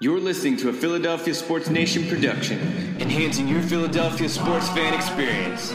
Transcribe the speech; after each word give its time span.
You're 0.00 0.20
listening 0.20 0.56
to 0.58 0.68
a 0.68 0.72
Philadelphia 0.72 1.34
Sports 1.34 1.70
Nation 1.70 2.06
production, 2.06 2.60
enhancing 3.00 3.48
your 3.48 3.62
Philadelphia 3.62 4.28
sports 4.28 4.68
fan 4.68 4.94
experience. 4.94 5.74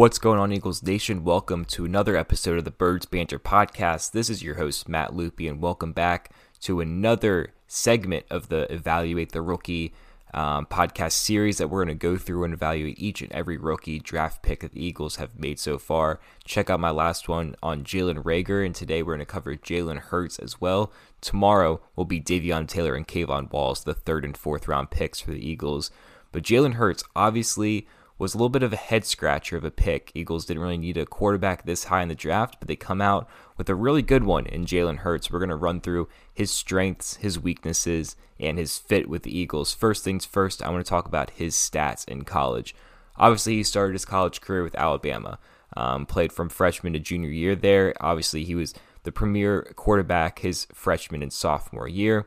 What's 0.00 0.18
going 0.18 0.38
on, 0.38 0.50
Eagles 0.50 0.82
Nation? 0.82 1.24
Welcome 1.24 1.66
to 1.66 1.84
another 1.84 2.16
episode 2.16 2.56
of 2.56 2.64
the 2.64 2.70
Birds 2.70 3.04
Banter 3.04 3.38
podcast. 3.38 4.12
This 4.12 4.30
is 4.30 4.42
your 4.42 4.54
host, 4.54 4.88
Matt 4.88 5.14
Loopy, 5.14 5.46
and 5.46 5.60
welcome 5.60 5.92
back 5.92 6.32
to 6.62 6.80
another 6.80 7.52
segment 7.66 8.24
of 8.30 8.48
the 8.48 8.60
Evaluate 8.72 9.32
the 9.32 9.42
Rookie 9.42 9.92
um, 10.32 10.64
podcast 10.64 11.12
series 11.12 11.58
that 11.58 11.68
we're 11.68 11.84
going 11.84 11.98
to 11.98 12.02
go 12.02 12.16
through 12.16 12.44
and 12.44 12.54
evaluate 12.54 12.98
each 12.98 13.20
and 13.20 13.30
every 13.32 13.58
rookie 13.58 13.98
draft 13.98 14.42
pick 14.42 14.60
that 14.60 14.72
the 14.72 14.82
Eagles 14.82 15.16
have 15.16 15.38
made 15.38 15.58
so 15.58 15.76
far. 15.76 16.18
Check 16.46 16.70
out 16.70 16.80
my 16.80 16.90
last 16.90 17.28
one 17.28 17.54
on 17.62 17.84
Jalen 17.84 18.22
Reagor, 18.22 18.64
and 18.64 18.74
today 18.74 19.02
we're 19.02 19.16
going 19.16 19.18
to 19.18 19.26
cover 19.26 19.54
Jalen 19.54 19.98
Hurts 19.98 20.38
as 20.38 20.62
well. 20.62 20.90
Tomorrow 21.20 21.82
will 21.94 22.06
be 22.06 22.22
Davion 22.22 22.66
Taylor 22.66 22.94
and 22.94 23.06
K'Von 23.06 23.52
Wallace, 23.52 23.80
the 23.80 23.92
third 23.92 24.24
and 24.24 24.34
fourth 24.34 24.66
round 24.66 24.90
picks 24.90 25.20
for 25.20 25.32
the 25.32 25.46
Eagles. 25.46 25.90
But 26.32 26.42
Jalen 26.42 26.76
Hurts, 26.76 27.04
obviously 27.14 27.86
was 28.20 28.34
a 28.34 28.36
little 28.36 28.50
bit 28.50 28.62
of 28.62 28.72
a 28.72 28.76
head 28.76 29.06
scratcher 29.06 29.56
of 29.56 29.64
a 29.64 29.70
pick. 29.70 30.12
Eagles 30.14 30.44
didn't 30.44 30.62
really 30.62 30.76
need 30.76 30.98
a 30.98 31.06
quarterback 31.06 31.64
this 31.64 31.84
high 31.84 32.02
in 32.02 32.08
the 32.08 32.14
draft, 32.14 32.56
but 32.60 32.68
they 32.68 32.76
come 32.76 33.00
out 33.00 33.26
with 33.56 33.70
a 33.70 33.74
really 33.74 34.02
good 34.02 34.24
one 34.24 34.44
in 34.46 34.66
Jalen 34.66 34.98
Hurts. 34.98 35.30
We're 35.30 35.38
going 35.38 35.48
to 35.48 35.56
run 35.56 35.80
through 35.80 36.06
his 36.32 36.50
strengths, 36.50 37.16
his 37.16 37.40
weaknesses, 37.40 38.16
and 38.38 38.58
his 38.58 38.76
fit 38.76 39.08
with 39.08 39.22
the 39.22 39.36
Eagles. 39.36 39.72
First 39.72 40.04
things 40.04 40.26
first, 40.26 40.62
I 40.62 40.68
want 40.68 40.84
to 40.84 40.88
talk 40.88 41.06
about 41.06 41.30
his 41.30 41.54
stats 41.54 42.06
in 42.06 42.24
college. 42.24 42.74
Obviously, 43.16 43.54
he 43.54 43.62
started 43.62 43.94
his 43.94 44.04
college 44.04 44.42
career 44.42 44.62
with 44.62 44.74
Alabama, 44.74 45.38
um, 45.74 46.04
played 46.04 46.30
from 46.30 46.50
freshman 46.50 46.92
to 46.92 46.98
junior 46.98 47.30
year 47.30 47.56
there. 47.56 47.94
Obviously, 48.00 48.44
he 48.44 48.54
was 48.54 48.74
the 49.04 49.12
premier 49.12 49.72
quarterback 49.76 50.40
his 50.40 50.66
freshman 50.74 51.22
and 51.22 51.32
sophomore 51.32 51.88
year. 51.88 52.26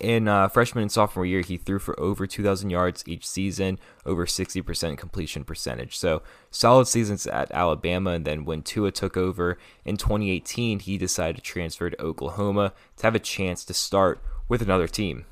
In 0.00 0.28
uh, 0.28 0.48
freshman 0.48 0.82
and 0.82 0.92
sophomore 0.92 1.26
year, 1.26 1.42
he 1.42 1.58
threw 1.58 1.78
for 1.78 1.98
over 2.00 2.26
2,000 2.26 2.70
yards 2.70 3.04
each 3.06 3.26
season, 3.26 3.78
over 4.06 4.24
60% 4.24 4.96
completion 4.96 5.44
percentage. 5.44 5.96
So 5.96 6.22
solid 6.50 6.88
seasons 6.88 7.26
at 7.26 7.50
Alabama. 7.52 8.12
And 8.12 8.24
then 8.24 8.44
when 8.44 8.62
Tua 8.62 8.92
took 8.92 9.16
over 9.16 9.58
in 9.84 9.96
2018, 9.96 10.80
he 10.80 10.96
decided 10.96 11.36
to 11.36 11.42
transfer 11.42 11.90
to 11.90 12.02
Oklahoma 12.02 12.72
to 12.96 13.06
have 13.06 13.14
a 13.14 13.20
chance 13.20 13.64
to 13.66 13.74
start 13.74 14.22
with 14.48 14.62
another 14.62 14.88
team. 14.88 15.26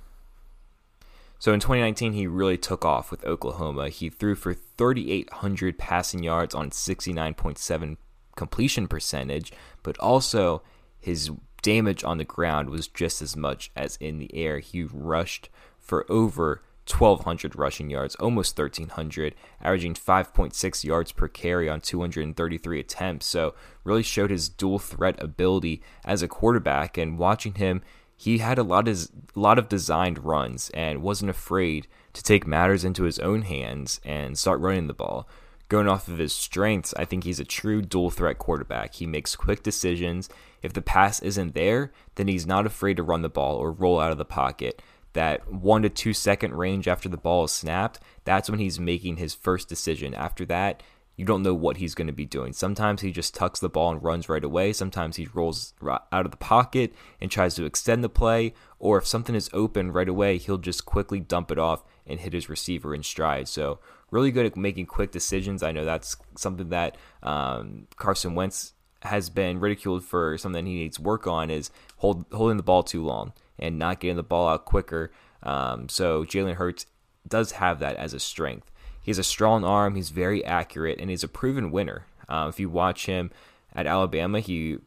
So 1.38 1.52
in 1.52 1.58
2019, 1.58 2.12
he 2.12 2.26
really 2.26 2.58
took 2.58 2.84
off 2.84 3.10
with 3.10 3.24
Oklahoma. 3.24 3.88
He 3.88 4.10
threw 4.10 4.34
for 4.34 4.54
3,800 4.54 5.78
passing 5.78 6.22
yards 6.22 6.54
on 6.54 6.70
69.7 6.70 7.96
completion 8.36 8.86
percentage, 8.86 9.52
but 9.82 9.98
also 9.98 10.62
his 11.00 11.30
damage 11.62 12.04
on 12.04 12.18
the 12.18 12.24
ground 12.24 12.68
was 12.68 12.88
just 12.88 13.22
as 13.22 13.36
much 13.36 13.70
as 13.74 13.96
in 13.96 14.18
the 14.18 14.34
air. 14.34 14.58
He 14.58 14.82
rushed 14.82 15.48
for 15.78 16.04
over 16.10 16.62
1,200 16.88 17.56
rushing 17.56 17.90
yards, 17.90 18.16
almost 18.16 18.58
1,300, 18.58 19.34
averaging 19.60 19.94
5.6 19.94 20.84
yards 20.84 21.12
per 21.12 21.28
carry 21.28 21.68
on 21.68 21.80
233 21.80 22.80
attempts. 22.80 23.26
So, 23.26 23.54
really 23.84 24.02
showed 24.02 24.30
his 24.30 24.48
dual 24.48 24.80
threat 24.80 25.22
ability 25.22 25.82
as 26.04 26.22
a 26.22 26.28
quarterback. 26.28 26.98
And 26.98 27.18
watching 27.18 27.54
him, 27.54 27.82
he 28.16 28.38
had 28.38 28.58
a 28.58 28.64
lot 28.64 28.88
of 28.88 29.08
a 29.34 29.40
lot 29.40 29.58
of 29.58 29.68
designed 29.68 30.24
runs 30.24 30.70
and 30.70 31.02
wasn't 31.02 31.30
afraid 31.30 31.86
to 32.12 32.22
take 32.22 32.46
matters 32.46 32.84
into 32.84 33.04
his 33.04 33.18
own 33.20 33.42
hands 33.42 34.00
and 34.04 34.38
start 34.38 34.60
running 34.60 34.88
the 34.88 34.94
ball 34.94 35.28
going 35.72 35.88
off 35.88 36.06
of 36.06 36.18
his 36.18 36.34
strengths, 36.34 36.92
I 36.98 37.06
think 37.06 37.24
he's 37.24 37.40
a 37.40 37.46
true 37.46 37.80
dual 37.80 38.10
threat 38.10 38.36
quarterback. 38.36 38.92
He 38.92 39.06
makes 39.06 39.34
quick 39.34 39.62
decisions. 39.62 40.28
If 40.62 40.72
the 40.72 40.82
pass 40.82 41.20
isn't 41.20 41.54
there, 41.54 41.92
then 42.14 42.28
he's 42.28 42.46
not 42.46 42.66
afraid 42.66 42.96
to 42.96 43.02
run 43.02 43.22
the 43.22 43.28
ball 43.28 43.56
or 43.56 43.72
roll 43.72 44.00
out 44.00 44.12
of 44.12 44.18
the 44.18 44.24
pocket. 44.24 44.80
That 45.12 45.52
one 45.52 45.82
to 45.82 45.90
two 45.90 46.14
second 46.14 46.54
range 46.54 46.88
after 46.88 47.08
the 47.08 47.16
ball 47.16 47.44
is 47.44 47.52
snapped, 47.52 48.00
that's 48.24 48.48
when 48.48 48.60
he's 48.60 48.80
making 48.80 49.16
his 49.16 49.34
first 49.34 49.68
decision. 49.68 50.14
After 50.14 50.44
that, 50.46 50.82
you 51.16 51.26
don't 51.26 51.42
know 51.42 51.54
what 51.54 51.76
he's 51.76 51.94
going 51.94 52.06
to 52.06 52.12
be 52.12 52.24
doing. 52.24 52.54
Sometimes 52.54 53.02
he 53.02 53.12
just 53.12 53.34
tucks 53.34 53.60
the 53.60 53.68
ball 53.68 53.92
and 53.92 54.02
runs 54.02 54.28
right 54.28 54.42
away. 54.42 54.72
Sometimes 54.72 55.16
he 55.16 55.28
rolls 55.34 55.74
out 55.86 56.24
of 56.24 56.30
the 56.30 56.38
pocket 56.38 56.94
and 57.20 57.30
tries 57.30 57.54
to 57.56 57.66
extend 57.66 58.02
the 58.02 58.08
play. 58.08 58.54
Or 58.78 58.96
if 58.96 59.06
something 59.06 59.34
is 59.34 59.50
open 59.52 59.92
right 59.92 60.08
away, 60.08 60.38
he'll 60.38 60.58
just 60.58 60.86
quickly 60.86 61.20
dump 61.20 61.50
it 61.50 61.58
off 61.58 61.84
and 62.06 62.18
hit 62.18 62.32
his 62.32 62.48
receiver 62.48 62.94
in 62.94 63.02
stride. 63.02 63.46
So 63.48 63.78
really 64.10 64.30
good 64.30 64.46
at 64.46 64.56
making 64.56 64.86
quick 64.86 65.12
decisions. 65.12 65.62
I 65.62 65.72
know 65.72 65.84
that's 65.84 66.16
something 66.36 66.70
that 66.70 66.96
um, 67.22 67.88
Carson 67.96 68.34
Wentz 68.34 68.72
has 69.02 69.30
been 69.30 69.60
ridiculed 69.60 70.04
for 70.04 70.36
something 70.38 70.66
he 70.66 70.74
needs 70.74 70.98
work 70.98 71.26
on 71.26 71.50
is 71.50 71.70
hold, 71.98 72.24
holding 72.32 72.56
the 72.56 72.62
ball 72.62 72.82
too 72.82 73.04
long 73.04 73.32
and 73.58 73.78
not 73.78 74.00
getting 74.00 74.16
the 74.16 74.22
ball 74.22 74.48
out 74.48 74.64
quicker. 74.64 75.10
Um, 75.42 75.88
so 75.88 76.24
Jalen 76.24 76.54
Hurts 76.54 76.86
does 77.26 77.52
have 77.52 77.78
that 77.80 77.96
as 77.96 78.14
a 78.14 78.20
strength. 78.20 78.70
He 79.02 79.10
has 79.10 79.18
a 79.18 79.24
strong 79.24 79.64
arm. 79.64 79.96
He's 79.96 80.10
very 80.10 80.44
accurate, 80.44 81.00
and 81.00 81.10
he's 81.10 81.24
a 81.24 81.28
proven 81.28 81.70
winner. 81.70 82.06
Uh, 82.28 82.46
if 82.48 82.60
you 82.60 82.68
watch 82.68 83.06
him 83.06 83.30
at 83.74 83.86
Alabama, 83.86 84.40
he 84.40 84.78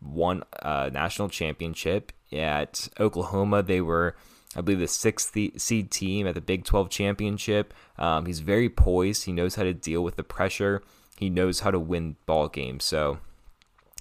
won 0.00 0.44
a 0.62 0.90
national 0.90 1.28
championship. 1.28 2.12
At 2.32 2.88
Oklahoma, 2.98 3.62
they 3.62 3.80
were 3.80 4.16
I 4.56 4.62
believe, 4.62 4.78
the 4.78 4.88
sixth 4.88 5.36
seed 5.58 5.90
team 5.90 6.26
at 6.26 6.34
the 6.34 6.40
Big 6.40 6.64
12 6.64 6.88
championship. 6.88 7.74
Um, 7.98 8.24
he's 8.24 8.40
very 8.40 8.70
poised. 8.70 9.24
He 9.24 9.32
knows 9.32 9.56
how 9.56 9.64
to 9.64 9.74
deal 9.74 10.02
with 10.02 10.16
the 10.16 10.22
pressure. 10.22 10.82
He 11.18 11.28
knows 11.28 11.60
how 11.60 11.70
to 11.70 11.78
win 11.78 12.16
ball 12.24 12.48
games. 12.48 12.84
So 12.84 13.18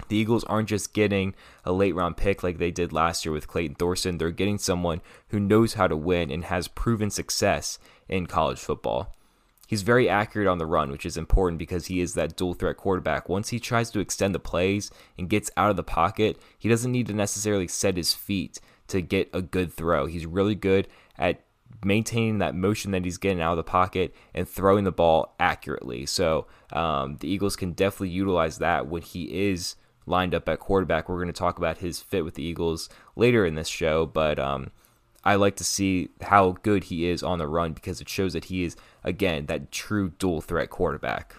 the 0.09 0.17
Eagles 0.17 0.43
aren't 0.43 0.69
just 0.69 0.93
getting 0.93 1.33
a 1.63 1.71
late 1.71 1.95
round 1.95 2.17
pick 2.17 2.43
like 2.43 2.57
they 2.57 2.71
did 2.71 2.93
last 2.93 3.25
year 3.25 3.31
with 3.31 3.47
Clayton 3.47 3.75
Thorson. 3.75 4.17
They're 4.17 4.31
getting 4.31 4.57
someone 4.57 5.01
who 5.29 5.39
knows 5.39 5.75
how 5.75 5.87
to 5.87 5.97
win 5.97 6.31
and 6.31 6.45
has 6.45 6.67
proven 6.67 7.09
success 7.09 7.79
in 8.07 8.27
college 8.27 8.59
football. 8.59 9.15
He's 9.67 9.81
very 9.81 10.07
accurate 10.07 10.47
on 10.47 10.59
the 10.59 10.65
run, 10.65 10.91
which 10.91 11.05
is 11.05 11.17
important 11.17 11.57
because 11.57 11.87
he 11.87 11.99
is 11.99 12.13
that 12.13 12.35
dual 12.35 12.53
threat 12.53 12.77
quarterback. 12.77 13.27
Once 13.27 13.49
he 13.49 13.59
tries 13.59 13.89
to 13.91 13.99
extend 13.99 14.35
the 14.35 14.39
plays 14.39 14.91
and 15.17 15.29
gets 15.29 15.49
out 15.57 15.71
of 15.71 15.75
the 15.75 15.83
pocket, 15.83 16.37
he 16.59 16.69
doesn't 16.69 16.91
need 16.91 17.07
to 17.07 17.13
necessarily 17.13 17.67
set 17.67 17.97
his 17.97 18.13
feet 18.13 18.59
to 18.87 19.01
get 19.01 19.29
a 19.33 19.41
good 19.41 19.73
throw. 19.73 20.05
He's 20.05 20.27
really 20.27 20.53
good 20.53 20.87
at 21.17 21.41
maintaining 21.83 22.37
that 22.39 22.53
motion 22.53 22.91
that 22.91 23.05
he's 23.05 23.17
getting 23.17 23.41
out 23.41 23.53
of 23.53 23.57
the 23.57 23.63
pocket 23.63 24.13
and 24.35 24.47
throwing 24.47 24.83
the 24.83 24.91
ball 24.91 25.35
accurately. 25.39 26.05
So 26.05 26.45
um, 26.71 27.17
the 27.17 27.27
Eagles 27.27 27.55
can 27.55 27.71
definitely 27.71 28.09
utilize 28.09 28.59
that 28.59 28.87
when 28.87 29.01
he 29.01 29.49
is 29.49 29.75
lined 30.05 30.35
up 30.35 30.47
at 30.47 30.59
quarterback. 30.59 31.09
We're 31.09 31.15
going 31.15 31.27
to 31.27 31.33
talk 31.33 31.57
about 31.57 31.79
his 31.79 31.99
fit 31.99 32.23
with 32.23 32.35
the 32.35 32.43
Eagles 32.43 32.89
later 33.15 33.45
in 33.45 33.55
this 33.55 33.67
show, 33.67 34.05
but 34.05 34.39
um, 34.39 34.71
I 35.23 35.35
like 35.35 35.55
to 35.57 35.63
see 35.63 36.09
how 36.21 36.57
good 36.61 36.85
he 36.85 37.09
is 37.09 37.23
on 37.23 37.39
the 37.39 37.47
run 37.47 37.73
because 37.73 37.99
it 37.99 38.09
shows 38.09 38.33
that 38.33 38.45
he 38.45 38.63
is, 38.63 38.75
again, 39.03 39.47
that 39.47 39.71
true 39.71 40.11
dual 40.19 40.41
threat 40.41 40.69
quarterback. 40.69 41.35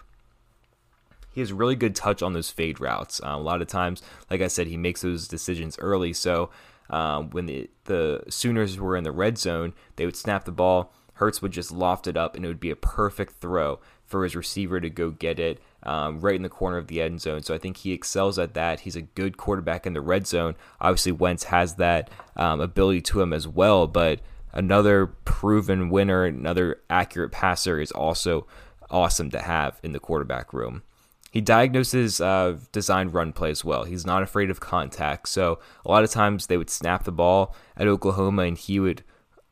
He 1.31 1.41
has 1.41 1.53
really 1.53 1.75
good 1.75 1.95
touch 1.95 2.21
on 2.21 2.33
those 2.33 2.49
fade 2.49 2.79
routes. 2.79 3.21
Uh, 3.23 3.29
a 3.29 3.37
lot 3.37 3.61
of 3.61 3.67
times, 3.67 4.01
like 4.29 4.41
I 4.41 4.47
said, 4.47 4.67
he 4.67 4.75
makes 4.75 5.03
those 5.03 5.27
decisions 5.27 5.77
early. 5.79 6.11
So 6.11 6.49
um, 6.89 7.29
when 7.29 7.45
the, 7.45 7.69
the 7.85 8.23
Sooners 8.27 8.79
were 8.79 8.97
in 8.97 9.03
the 9.03 9.11
red 9.11 9.37
zone, 9.37 9.73
they 9.97 10.05
would 10.05 10.15
snap 10.15 10.45
the 10.45 10.51
ball. 10.51 10.91
Hurts 11.13 11.41
would 11.41 11.51
just 11.51 11.71
loft 11.71 12.07
it 12.07 12.17
up, 12.17 12.35
and 12.35 12.43
it 12.43 12.47
would 12.47 12.59
be 12.59 12.71
a 12.71 12.75
perfect 12.75 13.39
throw 13.39 13.79
for 14.05 14.23
his 14.23 14.35
receiver 14.35 14.79
to 14.79 14.89
go 14.89 15.11
get 15.11 15.39
it 15.39 15.59
um, 15.87 16.19
right 16.19 16.35
in 16.35 16.43
the 16.43 16.49
corner 16.49 16.77
of 16.77 16.87
the 16.87 17.01
end 17.01 17.21
zone. 17.21 17.41
So 17.41 17.55
I 17.55 17.57
think 17.57 17.77
he 17.77 17.93
excels 17.93 18.37
at 18.37 18.53
that. 18.53 18.81
He's 18.81 18.97
a 18.97 19.01
good 19.01 19.37
quarterback 19.37 19.87
in 19.87 19.93
the 19.93 20.01
red 20.01 20.27
zone. 20.27 20.55
Obviously, 20.81 21.13
Wentz 21.13 21.45
has 21.45 21.75
that 21.75 22.09
um, 22.35 22.59
ability 22.59 23.01
to 23.03 23.21
him 23.21 23.33
as 23.33 23.47
well, 23.47 23.87
but 23.87 24.19
another 24.51 25.07
proven 25.07 25.89
winner, 25.89 26.25
another 26.25 26.81
accurate 26.89 27.31
passer 27.31 27.79
is 27.79 27.91
also 27.91 28.45
awesome 28.89 29.29
to 29.31 29.39
have 29.39 29.79
in 29.81 29.93
the 29.93 29.99
quarterback 29.99 30.53
room. 30.53 30.83
He 31.31 31.41
diagnoses 31.41 32.19
uh, 32.19 32.57
designed 32.71 33.13
run 33.13 33.31
plays 33.31 33.63
well. 33.63 33.83
He's 33.83 34.05
not 34.05 34.23
afraid 34.23 34.49
of 34.49 34.59
contact. 34.59 35.29
So 35.29 35.59
a 35.85 35.91
lot 35.91 36.03
of 36.03 36.09
times 36.09 36.47
they 36.47 36.57
would 36.57 36.69
snap 36.69 37.03
the 37.03 37.11
ball 37.11 37.55
at 37.75 37.87
Oklahoma 37.87 38.43
and 38.43 38.57
he 38.57 38.79
would 38.79 39.03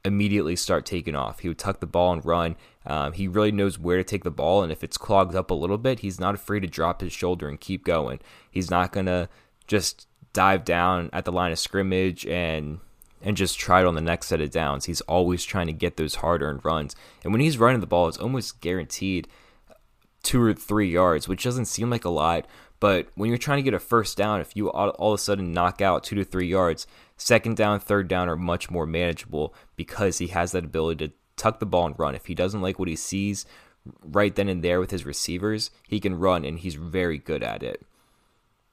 immediately 0.04 0.56
start 0.56 0.86
taking 0.86 1.16
off. 1.16 1.40
He 1.40 1.48
would 1.48 1.60
tuck 1.60 1.80
the 1.80 1.86
ball 1.86 2.14
and 2.14 2.26
run. 2.26 2.56
Um, 2.86 3.14
he 3.14 3.28
really 3.28 3.52
knows 3.52 3.80
where 3.80 3.98
to 3.98 4.04
take 4.04 4.24
the 4.24 4.32
ball, 4.32 4.62
and 4.62 4.72
if 4.72 4.84
it's 4.84 4.98
clogged 4.98 5.36
up 5.36 5.50
a 5.50 5.56
little 5.56 5.78
bit, 5.78 6.00
he's 6.00 6.20
not 6.20 6.36
afraid 6.36 6.62
to 6.62 6.68
drop 6.68 7.02
his 7.02 7.12
shoulder 7.12 7.50
and 7.50 7.60
keep 7.60 7.84
going. 7.84 8.20
He's 8.50 8.70
not 8.70 8.92
gonna 8.92 9.30
just 9.68 10.08
dive 10.34 10.66
down 10.66 11.10
at 11.14 11.26
the 11.26 11.32
line 11.32 11.52
of 11.52 11.60
scrimmage 11.60 12.26
and 12.26 12.80
and 13.22 13.38
just 13.38 13.58
try 13.58 13.82
it 13.82 13.88
on 13.88 13.96
the 13.96 14.02
next 14.02 14.28
set 14.28 14.42
of 14.42 14.52
downs. 14.52 14.86
He's 14.86 15.02
always 15.02 15.44
trying 15.44 15.66
to 15.66 15.74
get 15.74 15.98
those 15.98 16.16
hard 16.16 16.44
earned 16.44 16.64
runs. 16.64 16.96
And 17.24 17.34
when 17.34 17.42
he's 17.42 17.58
running 17.58 17.80
the 17.80 17.88
ball, 17.88 18.08
it's 18.08 18.20
almost 18.20 18.62
guaranteed 18.62 19.28
two 20.22 20.42
or 20.42 20.54
three 20.54 20.92
yards, 20.92 21.28
which 21.28 21.44
doesn't 21.44 21.66
seem 21.66 21.90
like 21.90 22.06
a 22.06 22.10
lot. 22.10 22.46
But 22.80 23.08
when 23.16 23.30
you're 23.30 23.40
trying 23.40 23.58
to 23.58 23.64
get 23.64 23.74
a 23.74 23.80
first 23.80 24.16
down, 24.16 24.42
if 24.42 24.56
you 24.56 24.72
all, 24.72 24.90
all 24.90 25.14
of 25.14 25.20
a 25.20 25.24
sudden 25.24 25.54
knock 25.54 25.82
out 25.82 26.04
two 26.04 26.16
to 26.18 26.24
three 26.24 26.48
yards, 26.48 26.86
second 27.18 27.58
down, 27.58 27.80
third 27.80 28.08
down 28.08 28.30
are 28.30 28.36
much 28.36 28.70
more 28.70 28.86
manageable 28.86 29.56
because 29.76 30.20
he 30.20 30.28
has 30.28 30.52
that 30.52 30.66
ability 30.66 31.08
to 31.08 31.14
tuck 31.38 31.60
the 31.60 31.66
ball 31.66 31.86
and 31.86 32.00
run. 32.00 32.16
If 32.16 32.26
he 32.26 32.36
doesn't 32.36 32.62
like 32.62 32.80
what 32.80 32.88
he 32.88 32.96
sees 32.96 33.46
right 34.04 34.36
then 34.36 34.50
and 34.50 34.64
there 34.64 34.80
with 34.80 34.92
his 34.92 35.06
receivers, 35.06 35.72
he 35.88 36.00
can 36.00 36.18
run 36.18 36.46
and 36.46 36.60
he's 36.60 36.76
very 36.76 37.18
good 37.18 37.44
at 37.44 37.64
it. 37.64 37.86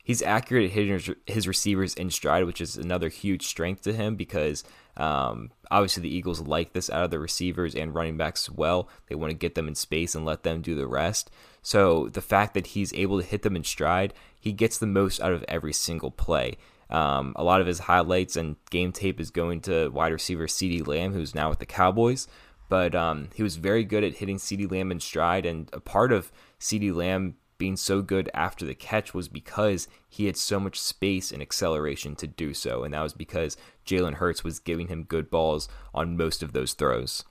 He's 0.05 0.23
accurate 0.23 0.65
at 0.65 0.71
hitting 0.73 1.17
his 1.27 1.47
receivers 1.47 1.95
in 1.95 2.11
stride, 2.11 2.45
which 2.45 2.61
is 2.61 2.77
another 2.77 3.09
huge 3.09 3.47
strength 3.47 3.83
to 3.83 3.93
him 3.93 4.17
because 4.17 4.65
um, 4.97 5.53
obviously 5.71 6.03
the 6.03 6.15
Eagles 6.15 6.41
like 6.41 6.73
this 6.73 6.91
out 6.91 7.05
of 7.05 7.11
the 7.13 7.21
receivers 7.21 7.77
and 7.77 7.95
running 7.95 8.17
backs 8.17 8.51
well. 8.51 8.89
They 9.07 9.15
want 9.15 9.31
to 9.31 9.37
get 9.37 9.55
them 9.55 9.69
in 9.69 9.77
space 9.77 10.17
and 10.17 10.25
let 10.25 10.43
them 10.43 10.61
do 10.61 10.75
the 10.75 10.89
rest. 10.89 11.31
So 11.63 12.09
the 12.09 12.21
fact 12.21 12.55
that 12.55 12.69
he's 12.69 12.93
able 12.95 13.21
to 13.21 13.27
hit 13.27 13.43
them 13.43 13.55
in 13.55 13.63
stride, 13.63 14.13
he 14.41 14.53
gets 14.53 14.77
the 14.77 14.89
most 14.89 15.21
out 15.21 15.33
of 15.33 15.45
every 15.47 15.73
single 15.73 16.11
play. 16.11 16.57
Um, 16.91 17.33
a 17.37 17.45
lot 17.45 17.61
of 17.61 17.69
his 17.69 17.79
highlights 17.79 18.37
and 18.37 18.57
game 18.71 18.91
tape 18.91 19.21
is 19.21 19.31
going 19.31 19.61
to 19.63 19.89
wide 19.91 20.13
receiver 20.13 20.49
CeeDee 20.49 20.87
Lamb, 20.87 21.13
who's 21.13 21.35
now 21.35 21.49
with 21.49 21.61
the 21.61 21.65
Cowboys 21.65 22.27
but 22.69 22.95
um, 22.95 23.29
he 23.35 23.43
was 23.43 23.57
very 23.57 23.85
good 23.85 24.05
at 24.05 24.17
hitting 24.17 24.39
CeeDee 24.39 24.71
Lamb 24.71 24.91
in 24.91 25.01
stride. 25.01 25.47
And 25.47 25.69
a 25.73 25.81
part 25.81 26.13
of 26.13 26.33
CeeDee 26.59 26.95
Lamb 26.95 27.37
being 27.59 27.77
so 27.77 28.03
good 28.03 28.29
after 28.35 28.65
the 28.65 28.75
catch 28.75 29.15
was 29.15 29.29
because 29.29 29.87
he 30.09 30.27
had 30.27 30.37
so 30.37 30.59
much 30.59 30.81
space 30.81 31.31
and 31.31 31.41
acceleration 31.41 32.17
to 32.17 32.27
do 32.27 32.53
so. 32.55 32.83
And 32.83 32.93
that 32.93 33.03
was 33.03 33.13
because 33.13 33.57
Jalen 33.87 34.15
Hurts 34.15 34.43
was 34.43 34.59
giving 34.59 34.89
him 34.89 35.05
good 35.05 35.31
balls 35.31 35.69
on 35.95 36.17
most 36.17 36.43
of 36.43 36.53
those 36.53 36.73
throws. 36.73 37.25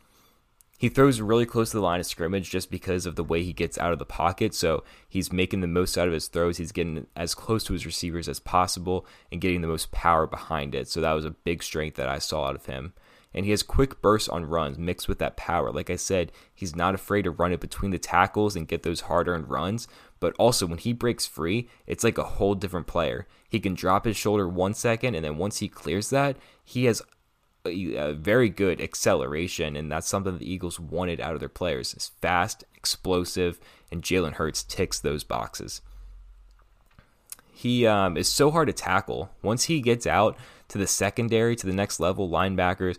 He 0.78 0.90
throws 0.90 1.22
really 1.22 1.46
close 1.46 1.72
to 1.72 1.78
the 1.78 1.84
line 1.84 2.00
of 2.00 2.08
scrimmage 2.08 2.50
just 2.50 2.72
because 2.72 3.06
of 3.06 3.16
the 3.16 3.24
way 3.24 3.44
he 3.44 3.54
gets 3.54 3.78
out 3.78 3.94
of 3.94 4.00
the 4.00 4.06
pocket. 4.06 4.56
So 4.56 4.84
he's 5.08 5.32
making 5.32 5.62
the 5.62 5.68
most 5.68 5.98
out 5.98 6.08
of 6.08 6.14
his 6.14 6.28
throws. 6.28 6.58
He's 6.58 6.72
getting 6.72 7.06
as 7.16 7.36
close 7.36 7.64
to 7.66 7.74
his 7.74 7.86
receivers 7.86 8.28
as 8.28 8.40
possible 8.40 9.06
and 9.32 9.42
getting 9.42 9.62
the 9.62 9.68
most 9.68 9.92
power 9.92 10.26
behind 10.26 10.74
it. 10.74 10.88
So 10.88 11.00
that 11.02 11.14
was 11.14 11.26
a 11.26 11.32
big 11.32 11.62
strength 11.62 11.98
that 11.98 12.08
I 12.08 12.18
saw 12.18 12.46
out 12.46 12.56
of 12.56 12.66
him 12.66 12.94
and 13.34 13.46
he 13.46 13.52
has 13.52 13.64
quick 13.64 14.02
bursts 14.02 14.30
on 14.30 14.46
runs 14.46 14.78
mixed 14.78 15.08
with 15.08 15.20
that 15.20 15.38
power. 15.38 15.72
Like 15.72 15.90
I 15.90 15.96
said, 15.96 16.32
he's 16.54 16.76
not 16.76 16.96
afraid 16.96 17.24
to 17.24 17.32
run 17.32 17.54
it 17.54 17.60
between 17.60 17.92
the 17.92 17.98
tackles 17.98 18.56
and 18.56 18.68
get 18.68 18.84
those 18.84 19.02
hard 19.02 19.28
earned 19.28 19.50
runs. 19.50 19.88
But 20.20 20.36
also, 20.38 20.68
when 20.68 20.78
he 20.78 20.94
breaks 20.94 21.26
free, 21.26 21.70
it's 21.88 22.04
like 22.04 22.18
a 22.18 22.24
whole 22.24 22.56
different 22.56 22.88
player. 22.88 23.28
He 23.50 23.60
can 23.60 23.74
drop 23.74 24.06
his 24.06 24.18
shoulder 24.18 24.48
one 24.48 24.74
second, 24.74 25.16
and 25.16 25.26
then 25.26 25.38
once 25.38 25.60
he 25.60 25.68
clears 25.68 26.10
that, 26.12 26.38
he 26.64 26.86
has 26.86 27.02
a, 27.66 28.14
very 28.14 28.50
good 28.50 28.82
acceleration, 28.82 29.76
and 29.76 29.92
that's 29.92 30.08
something 30.08 30.38
the 30.38 30.52
Eagles 30.52 30.80
wanted 30.80 31.20
out 31.20 31.34
of 31.34 31.40
their 31.40 31.50
players. 31.50 31.94
It's 31.94 32.12
fast, 32.22 32.64
explosive, 32.76 33.60
and 33.92 34.04
Jalen 34.04 34.34
Hurts 34.34 34.64
ticks 34.64 35.00
those 35.00 35.24
boxes. 35.24 35.82
He 37.52 37.86
um, 37.86 38.18
is 38.18 38.28
so 38.28 38.50
hard 38.50 38.68
to 38.68 38.74
tackle. 38.74 39.30
Once 39.44 39.66
he 39.66 39.82
gets 39.82 40.08
out 40.08 40.38
to 40.70 40.78
the 40.78 40.88
secondary, 40.88 41.56
to 41.56 41.68
the 41.68 41.74
next 41.74 42.00
level, 42.00 42.30
linebackers, 42.30 42.98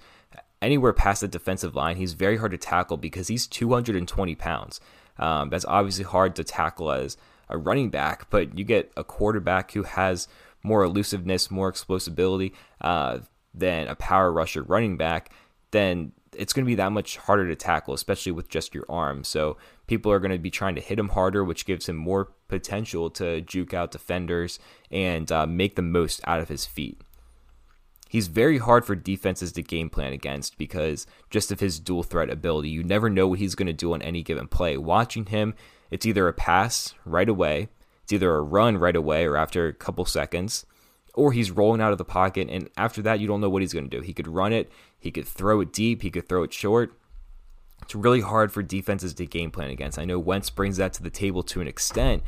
anywhere 0.63 0.93
past 0.93 1.21
the 1.21 1.29
defensive 1.29 1.75
line, 1.75 1.97
he's 1.97 2.15
very 2.15 2.39
hard 2.39 2.53
to 2.53 2.59
tackle 2.59 2.97
because 2.97 3.29
he's 3.29 3.47
220 3.47 4.35
pounds. 4.37 4.81
Um, 5.19 5.51
that's 5.51 5.67
obviously 5.67 6.05
hard 6.05 6.35
to 6.37 6.45
tackle 6.45 6.91
as 6.91 7.17
a 7.49 7.59
running 7.59 7.91
back, 7.91 8.31
but 8.31 8.57
you 8.57 8.65
get 8.65 8.91
a 8.97 9.05
quarterback 9.05 9.73
who 9.73 9.83
has 9.83 10.29
more 10.63 10.83
elusiveness, 10.83 11.51
more 11.51 11.71
explosibility 11.71 12.53
uh, 12.81 13.19
than 13.53 13.89
a 13.89 13.97
power 13.97 14.33
rusher 14.33 14.63
running 14.63 14.97
back, 14.97 15.31
then 15.73 16.13
it's 16.35 16.53
going 16.53 16.65
to 16.65 16.69
be 16.69 16.77
that 16.77 16.93
much 16.93 17.19
harder 17.19 17.47
to 17.47 17.57
tackle, 17.57 17.93
especially 17.93 18.33
with 18.33 18.49
just 18.49 18.75
your 18.75 18.87
arm. 18.89 19.23
So 19.25 19.59
people 19.87 20.11
are 20.13 20.19
going 20.19 20.31
to 20.31 20.39
be 20.39 20.51
trying 20.51 20.77
to 20.77 20.81
hit 20.81 20.99
him 20.99 21.11
harder, 21.11 21.45
which 21.45 21.67
gives 21.67 21.89
him 21.89 21.97
more 21.97 22.33
potential 22.49 23.11
to 23.11 23.43
juke 23.43 23.75
out 23.75 23.91
defenders 23.91 24.59
and 24.91 25.31
uh, 25.31 25.47
make 25.47 25.77
the 25.77 25.83
most 25.83 26.21
out 26.25 26.41
of 26.41 26.49
his 26.49 26.65
feet 26.65 27.01
he's 28.13 28.29
very 28.29 28.59
hard 28.59 28.85
for 28.85 28.95
defenses 28.95 29.53
to 29.53 29.63
game 29.63 29.89
plan 29.89 30.13
against 30.13 30.59
because 30.59 31.07
just 31.31 31.51
of 31.51 31.61
his 31.61 31.81
dual 31.81 32.03
threat 32.03 32.29
ability. 32.29 32.69
You 32.69 32.85
never 32.85 33.09
know 33.09 33.27
what 33.27 33.39
he's 33.39 33.55
going 33.55 33.69
to 33.69 33.73
do 33.73 33.95
on 33.95 34.03
any 34.03 34.23
given 34.23 34.49
play. 34.49 34.77
Watching 34.77 35.25
him, 35.25 35.55
it's 35.91 36.05
either 36.05 36.29
a 36.29 36.35
pass 36.35 36.93
right 37.07 37.29
away, 37.29 37.71
it's 38.03 38.13
either 38.13 38.35
a 38.35 38.43
run 38.43 38.77
right 38.77 38.95
away 38.95 39.25
or 39.25 39.39
after 39.39 39.67
a 39.67 39.73
couple 39.73 40.05
seconds, 40.05 40.67
or 41.15 41.33
he's 41.33 41.51
rolling 41.51 41.81
out 41.81 41.93
of 41.93 41.97
the 41.97 42.05
pocket. 42.05 42.51
And 42.51 42.69
after 42.77 43.01
that, 43.01 43.19
you 43.19 43.27
don't 43.27 43.41
know 43.41 43.49
what 43.49 43.63
he's 43.63 43.73
going 43.73 43.89
to 43.89 43.97
do. 43.97 44.03
He 44.03 44.13
could 44.13 44.29
run 44.29 44.53
it, 44.53 44.71
he 45.01 45.11
could 45.11 45.27
throw 45.27 45.63
it 45.63 45.73
deep, 45.73 46.03
he 46.03 46.11
could 46.11 46.29
throw 46.29 46.43
it 46.43 46.53
short. 46.53 46.93
It's 47.81 47.95
really 47.95 48.21
hard 48.21 48.53
for 48.53 48.63
defenses 48.63 49.15
to 49.15 49.25
game 49.25 49.51
plan 49.51 49.71
against. 49.71 49.99
I 49.99 50.05
know 50.05 50.19
Wentz 50.19 50.51
brings 50.51 50.77
that 50.77 50.93
to 50.93 51.03
the 51.03 51.09
table 51.09 51.43
to 51.45 51.63
an 51.63 51.67
extent, 51.67 52.23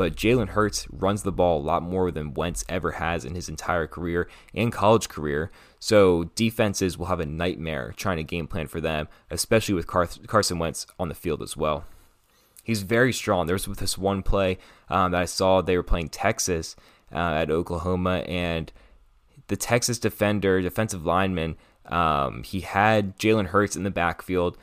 but 0.00 0.16
Jalen 0.16 0.48
Hurts 0.48 0.86
runs 0.90 1.24
the 1.24 1.30
ball 1.30 1.60
a 1.60 1.60
lot 1.60 1.82
more 1.82 2.10
than 2.10 2.32
Wentz 2.32 2.64
ever 2.70 2.92
has 2.92 3.22
in 3.26 3.34
his 3.34 3.50
entire 3.50 3.86
career 3.86 4.30
and 4.54 4.72
college 4.72 5.10
career. 5.10 5.50
So 5.78 6.30
defenses 6.34 6.96
will 6.96 7.04
have 7.04 7.20
a 7.20 7.26
nightmare 7.26 7.92
trying 7.98 8.16
to 8.16 8.22
game 8.22 8.46
plan 8.46 8.66
for 8.66 8.80
them, 8.80 9.08
especially 9.30 9.74
with 9.74 9.86
Carson 9.86 10.58
Wentz 10.58 10.86
on 10.98 11.10
the 11.10 11.14
field 11.14 11.42
as 11.42 11.54
well. 11.54 11.84
He's 12.64 12.80
very 12.80 13.12
strong. 13.12 13.46
There 13.46 13.52
was 13.52 13.66
this 13.66 13.98
one 13.98 14.22
play 14.22 14.56
um, 14.88 15.12
that 15.12 15.20
I 15.20 15.26
saw 15.26 15.60
they 15.60 15.76
were 15.76 15.82
playing 15.82 16.08
Texas 16.08 16.76
uh, 17.12 17.34
at 17.34 17.50
Oklahoma, 17.50 18.24
and 18.26 18.72
the 19.48 19.56
Texas 19.58 19.98
defender, 19.98 20.62
defensive 20.62 21.04
lineman, 21.04 21.58
um, 21.84 22.42
he 22.42 22.60
had 22.60 23.18
Jalen 23.18 23.48
Hurts 23.48 23.76
in 23.76 23.82
the 23.82 23.90
backfield 23.90 24.56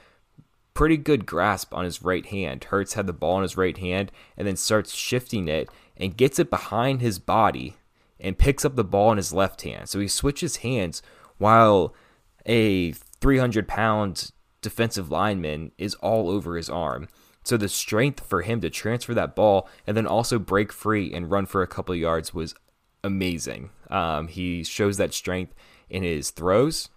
pretty 0.77 0.95
good 0.95 1.25
grasp 1.25 1.73
on 1.73 1.85
his 1.85 2.03
right 2.03 2.27
hand. 2.27 2.65
Hurts 2.65 2.93
had 2.93 3.07
the 3.07 3.11
ball 3.11 3.37
in 3.37 3.41
his 3.41 3.57
right 3.57 3.75
hand 3.75 4.11
and 4.37 4.47
then 4.47 4.55
starts 4.55 4.93
shifting 4.93 5.47
it 5.47 5.71
and 5.97 6.15
gets 6.15 6.37
it 6.37 6.51
behind 6.51 7.01
his 7.01 7.17
body 7.17 7.75
and 8.19 8.37
picks 8.37 8.63
up 8.63 8.75
the 8.75 8.83
ball 8.83 9.09
in 9.11 9.17
his 9.17 9.33
left 9.33 9.63
hand. 9.63 9.89
So 9.89 9.99
he 9.99 10.07
switches 10.07 10.57
hands 10.57 11.01
while 11.39 11.95
a 12.45 12.91
300 12.91 13.67
pound 13.67 14.31
defensive 14.61 15.09
lineman 15.09 15.71
is 15.79 15.95
all 15.95 16.29
over 16.29 16.55
his 16.55 16.69
arm. 16.69 17.07
So 17.43 17.57
the 17.57 17.69
strength 17.69 18.23
for 18.23 18.43
him 18.43 18.61
to 18.61 18.69
transfer 18.69 19.15
that 19.15 19.35
ball 19.35 19.67
and 19.87 19.97
then 19.97 20.05
also 20.05 20.37
break 20.37 20.71
free 20.71 21.11
and 21.11 21.31
run 21.31 21.47
for 21.47 21.63
a 21.63 21.67
couple 21.67 21.95
yards 21.95 22.35
was 22.35 22.53
amazing. 23.03 23.71
Um, 23.89 24.27
he 24.27 24.63
shows 24.63 24.97
that 24.97 25.15
strength 25.15 25.55
in 25.89 26.03
his 26.03 26.29
throws, 26.29 26.89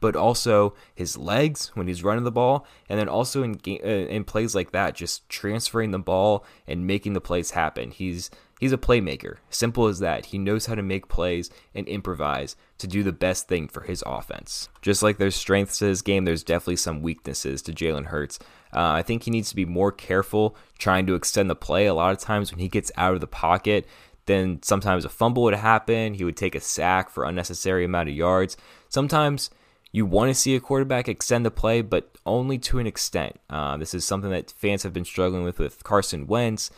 but 0.00 0.16
also 0.16 0.74
his 0.94 1.16
legs 1.16 1.70
when 1.74 1.86
he's 1.86 2.04
running 2.04 2.24
the 2.24 2.30
ball, 2.30 2.66
and 2.88 2.98
then 2.98 3.08
also 3.08 3.42
in 3.42 3.60
uh, 3.66 3.86
in 3.86 4.24
plays 4.24 4.54
like 4.54 4.72
that, 4.72 4.94
just 4.94 5.28
transferring 5.28 5.90
the 5.90 5.98
ball 5.98 6.44
and 6.66 6.86
making 6.86 7.12
the 7.12 7.20
plays 7.20 7.52
happen. 7.52 7.90
He's 7.90 8.30
he's 8.60 8.72
a 8.72 8.78
playmaker. 8.78 9.38
Simple 9.50 9.86
as 9.88 9.98
that. 9.98 10.26
He 10.26 10.38
knows 10.38 10.66
how 10.66 10.76
to 10.76 10.82
make 10.82 11.08
plays 11.08 11.50
and 11.74 11.88
improvise 11.88 12.54
to 12.78 12.86
do 12.86 13.02
the 13.02 13.12
best 13.12 13.48
thing 13.48 13.66
for 13.68 13.82
his 13.82 14.04
offense. 14.06 14.68
Just 14.80 15.02
like 15.02 15.18
there's 15.18 15.34
strengths 15.34 15.78
to 15.78 15.86
his 15.86 16.02
game, 16.02 16.24
there's 16.24 16.44
definitely 16.44 16.76
some 16.76 17.02
weaknesses 17.02 17.60
to 17.62 17.72
Jalen 17.72 18.06
Hurts. 18.06 18.38
Uh, 18.72 18.90
I 18.90 19.02
think 19.02 19.24
he 19.24 19.30
needs 19.30 19.50
to 19.50 19.56
be 19.56 19.64
more 19.64 19.92
careful 19.92 20.56
trying 20.78 21.06
to 21.06 21.14
extend 21.14 21.50
the 21.50 21.56
play. 21.56 21.86
A 21.86 21.94
lot 21.94 22.12
of 22.12 22.20
times 22.20 22.52
when 22.52 22.60
he 22.60 22.68
gets 22.68 22.92
out 22.96 23.14
of 23.14 23.20
the 23.20 23.26
pocket, 23.26 23.86
then 24.26 24.60
sometimes 24.62 25.04
a 25.04 25.08
fumble 25.08 25.42
would 25.42 25.54
happen. 25.54 26.14
He 26.14 26.24
would 26.24 26.36
take 26.36 26.54
a 26.54 26.60
sack 26.60 27.10
for 27.10 27.24
unnecessary 27.24 27.84
amount 27.84 28.08
of 28.08 28.14
yards. 28.14 28.56
Sometimes 28.88 29.50
you 29.92 30.06
want 30.06 30.30
to 30.30 30.34
see 30.34 30.56
a 30.56 30.60
quarterback 30.60 31.06
extend 31.06 31.44
the 31.44 31.50
play, 31.50 31.82
but 31.82 32.16
only 32.24 32.58
to 32.58 32.78
an 32.78 32.86
extent. 32.86 33.38
Uh, 33.50 33.76
this 33.76 33.94
is 33.94 34.04
something 34.04 34.30
that 34.30 34.50
fans 34.50 34.82
have 34.82 34.92
been 34.92 35.04
struggling 35.04 35.44
with 35.44 35.58
with 35.58 35.84
Carson 35.84 36.26
Wentz, 36.26 36.70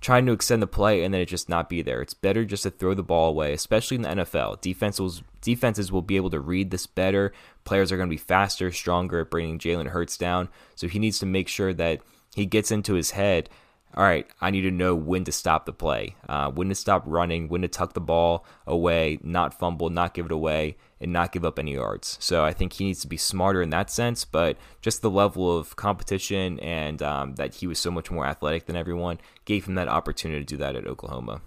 trying 0.00 0.26
to 0.26 0.32
extend 0.32 0.60
the 0.60 0.66
play 0.66 1.02
and 1.02 1.14
then 1.14 1.20
it 1.20 1.26
just 1.26 1.48
not 1.48 1.68
be 1.68 1.80
there. 1.80 2.02
It's 2.02 2.14
better 2.14 2.44
just 2.44 2.64
to 2.64 2.70
throw 2.70 2.92
the 2.92 3.04
ball 3.04 3.30
away, 3.30 3.52
especially 3.52 3.96
in 3.96 4.02
the 4.02 4.08
NFL. 4.08 4.60
Defenses 4.60 5.22
defenses 5.40 5.92
will 5.92 6.02
be 6.02 6.16
able 6.16 6.30
to 6.30 6.40
read 6.40 6.70
this 6.70 6.86
better. 6.86 7.32
Players 7.64 7.92
are 7.92 7.96
going 7.96 8.08
to 8.08 8.14
be 8.14 8.18
faster, 8.18 8.72
stronger 8.72 9.20
at 9.20 9.30
bringing 9.30 9.58
Jalen 9.60 9.88
Hurts 9.88 10.18
down. 10.18 10.48
So 10.74 10.88
he 10.88 10.98
needs 10.98 11.20
to 11.20 11.26
make 11.26 11.46
sure 11.46 11.72
that 11.72 12.00
he 12.34 12.46
gets 12.46 12.72
into 12.72 12.94
his 12.94 13.12
head 13.12 13.48
all 13.96 14.04
right, 14.04 14.26
I 14.42 14.50
need 14.50 14.62
to 14.62 14.70
know 14.70 14.94
when 14.94 15.24
to 15.24 15.32
stop 15.32 15.64
the 15.64 15.72
play, 15.72 16.16
uh, 16.28 16.50
when 16.50 16.68
to 16.68 16.74
stop 16.74 17.04
running, 17.06 17.48
when 17.48 17.62
to 17.62 17.68
tuck 17.68 17.94
the 17.94 18.00
ball 18.00 18.44
away, 18.66 19.18
not 19.22 19.58
fumble, 19.58 19.88
not 19.88 20.12
give 20.12 20.26
it 20.26 20.32
away, 20.32 20.76
and 21.00 21.14
not 21.14 21.32
give 21.32 21.46
up 21.46 21.58
any 21.58 21.74
yards. 21.74 22.18
So 22.20 22.44
I 22.44 22.52
think 22.52 22.74
he 22.74 22.84
needs 22.84 23.00
to 23.00 23.08
be 23.08 23.16
smarter 23.16 23.62
in 23.62 23.70
that 23.70 23.90
sense, 23.90 24.26
but 24.26 24.58
just 24.82 25.00
the 25.00 25.10
level 25.10 25.56
of 25.56 25.76
competition 25.76 26.60
and 26.60 27.02
um, 27.02 27.36
that 27.36 27.54
he 27.54 27.66
was 27.66 27.78
so 27.78 27.90
much 27.90 28.10
more 28.10 28.26
athletic 28.26 28.66
than 28.66 28.76
everyone 28.76 29.18
gave 29.46 29.66
him 29.66 29.76
that 29.76 29.88
opportunity 29.88 30.40
to 30.40 30.44
do 30.46 30.58
that 30.58 30.76
at 30.76 30.86
Oklahoma. 30.86 31.40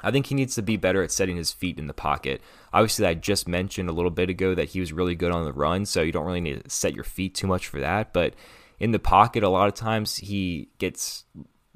I 0.00 0.10
think 0.10 0.26
he 0.26 0.34
needs 0.34 0.56
to 0.56 0.62
be 0.62 0.76
better 0.76 1.02
at 1.02 1.12
setting 1.12 1.36
his 1.36 1.52
feet 1.52 1.78
in 1.78 1.86
the 1.86 1.94
pocket. 1.94 2.42
Obviously, 2.72 3.06
I 3.06 3.14
just 3.14 3.46
mentioned 3.46 3.88
a 3.88 3.92
little 3.92 4.10
bit 4.10 4.28
ago 4.28 4.54
that 4.56 4.70
he 4.70 4.80
was 4.80 4.92
really 4.92 5.14
good 5.14 5.32
on 5.32 5.44
the 5.44 5.52
run, 5.52 5.86
so 5.86 6.02
you 6.02 6.12
don't 6.12 6.26
really 6.26 6.40
need 6.40 6.64
to 6.64 6.70
set 6.70 6.92
your 6.92 7.04
feet 7.04 7.36
too 7.36 7.46
much 7.46 7.68
for 7.68 7.78
that, 7.80 8.12
but 8.12 8.34
in 8.78 8.92
the 8.92 8.98
pocket, 8.98 9.42
a 9.42 9.48
lot 9.48 9.68
of 9.68 9.74
times 9.74 10.16
he 10.16 10.68
gets 10.78 11.24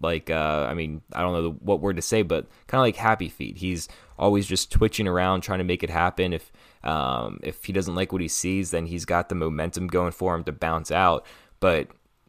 like 0.00 0.30
uh, 0.30 0.66
I 0.68 0.74
mean 0.74 1.02
I 1.12 1.22
don't 1.22 1.32
know 1.32 1.56
what 1.60 1.80
word 1.80 1.96
to 1.96 2.02
say, 2.02 2.22
but 2.22 2.46
kind 2.66 2.80
of 2.80 2.84
like 2.86 2.96
happy 2.96 3.28
feet. 3.28 3.58
He's 3.58 3.88
always 4.18 4.46
just 4.46 4.70
twitching 4.70 5.08
around 5.08 5.42
trying 5.42 5.58
to 5.58 5.64
make 5.64 5.82
it 5.82 5.90
happen. 5.90 6.32
If 6.32 6.50
Um, 6.82 7.40
if 7.42 7.66
he 7.66 7.72
doesn't 7.74 7.94
like 7.94 8.10
what 8.12 8.22
he 8.22 8.28
sees, 8.28 8.70
then 8.70 8.86
he's 8.86 9.04
got 9.04 9.28
the 9.28 9.34
momentum 9.34 9.86
going 9.86 10.12
for 10.12 10.34
him 10.34 10.44
to 10.44 10.52
bounce 10.52 10.90
out. 10.90 11.26
But 11.58 11.88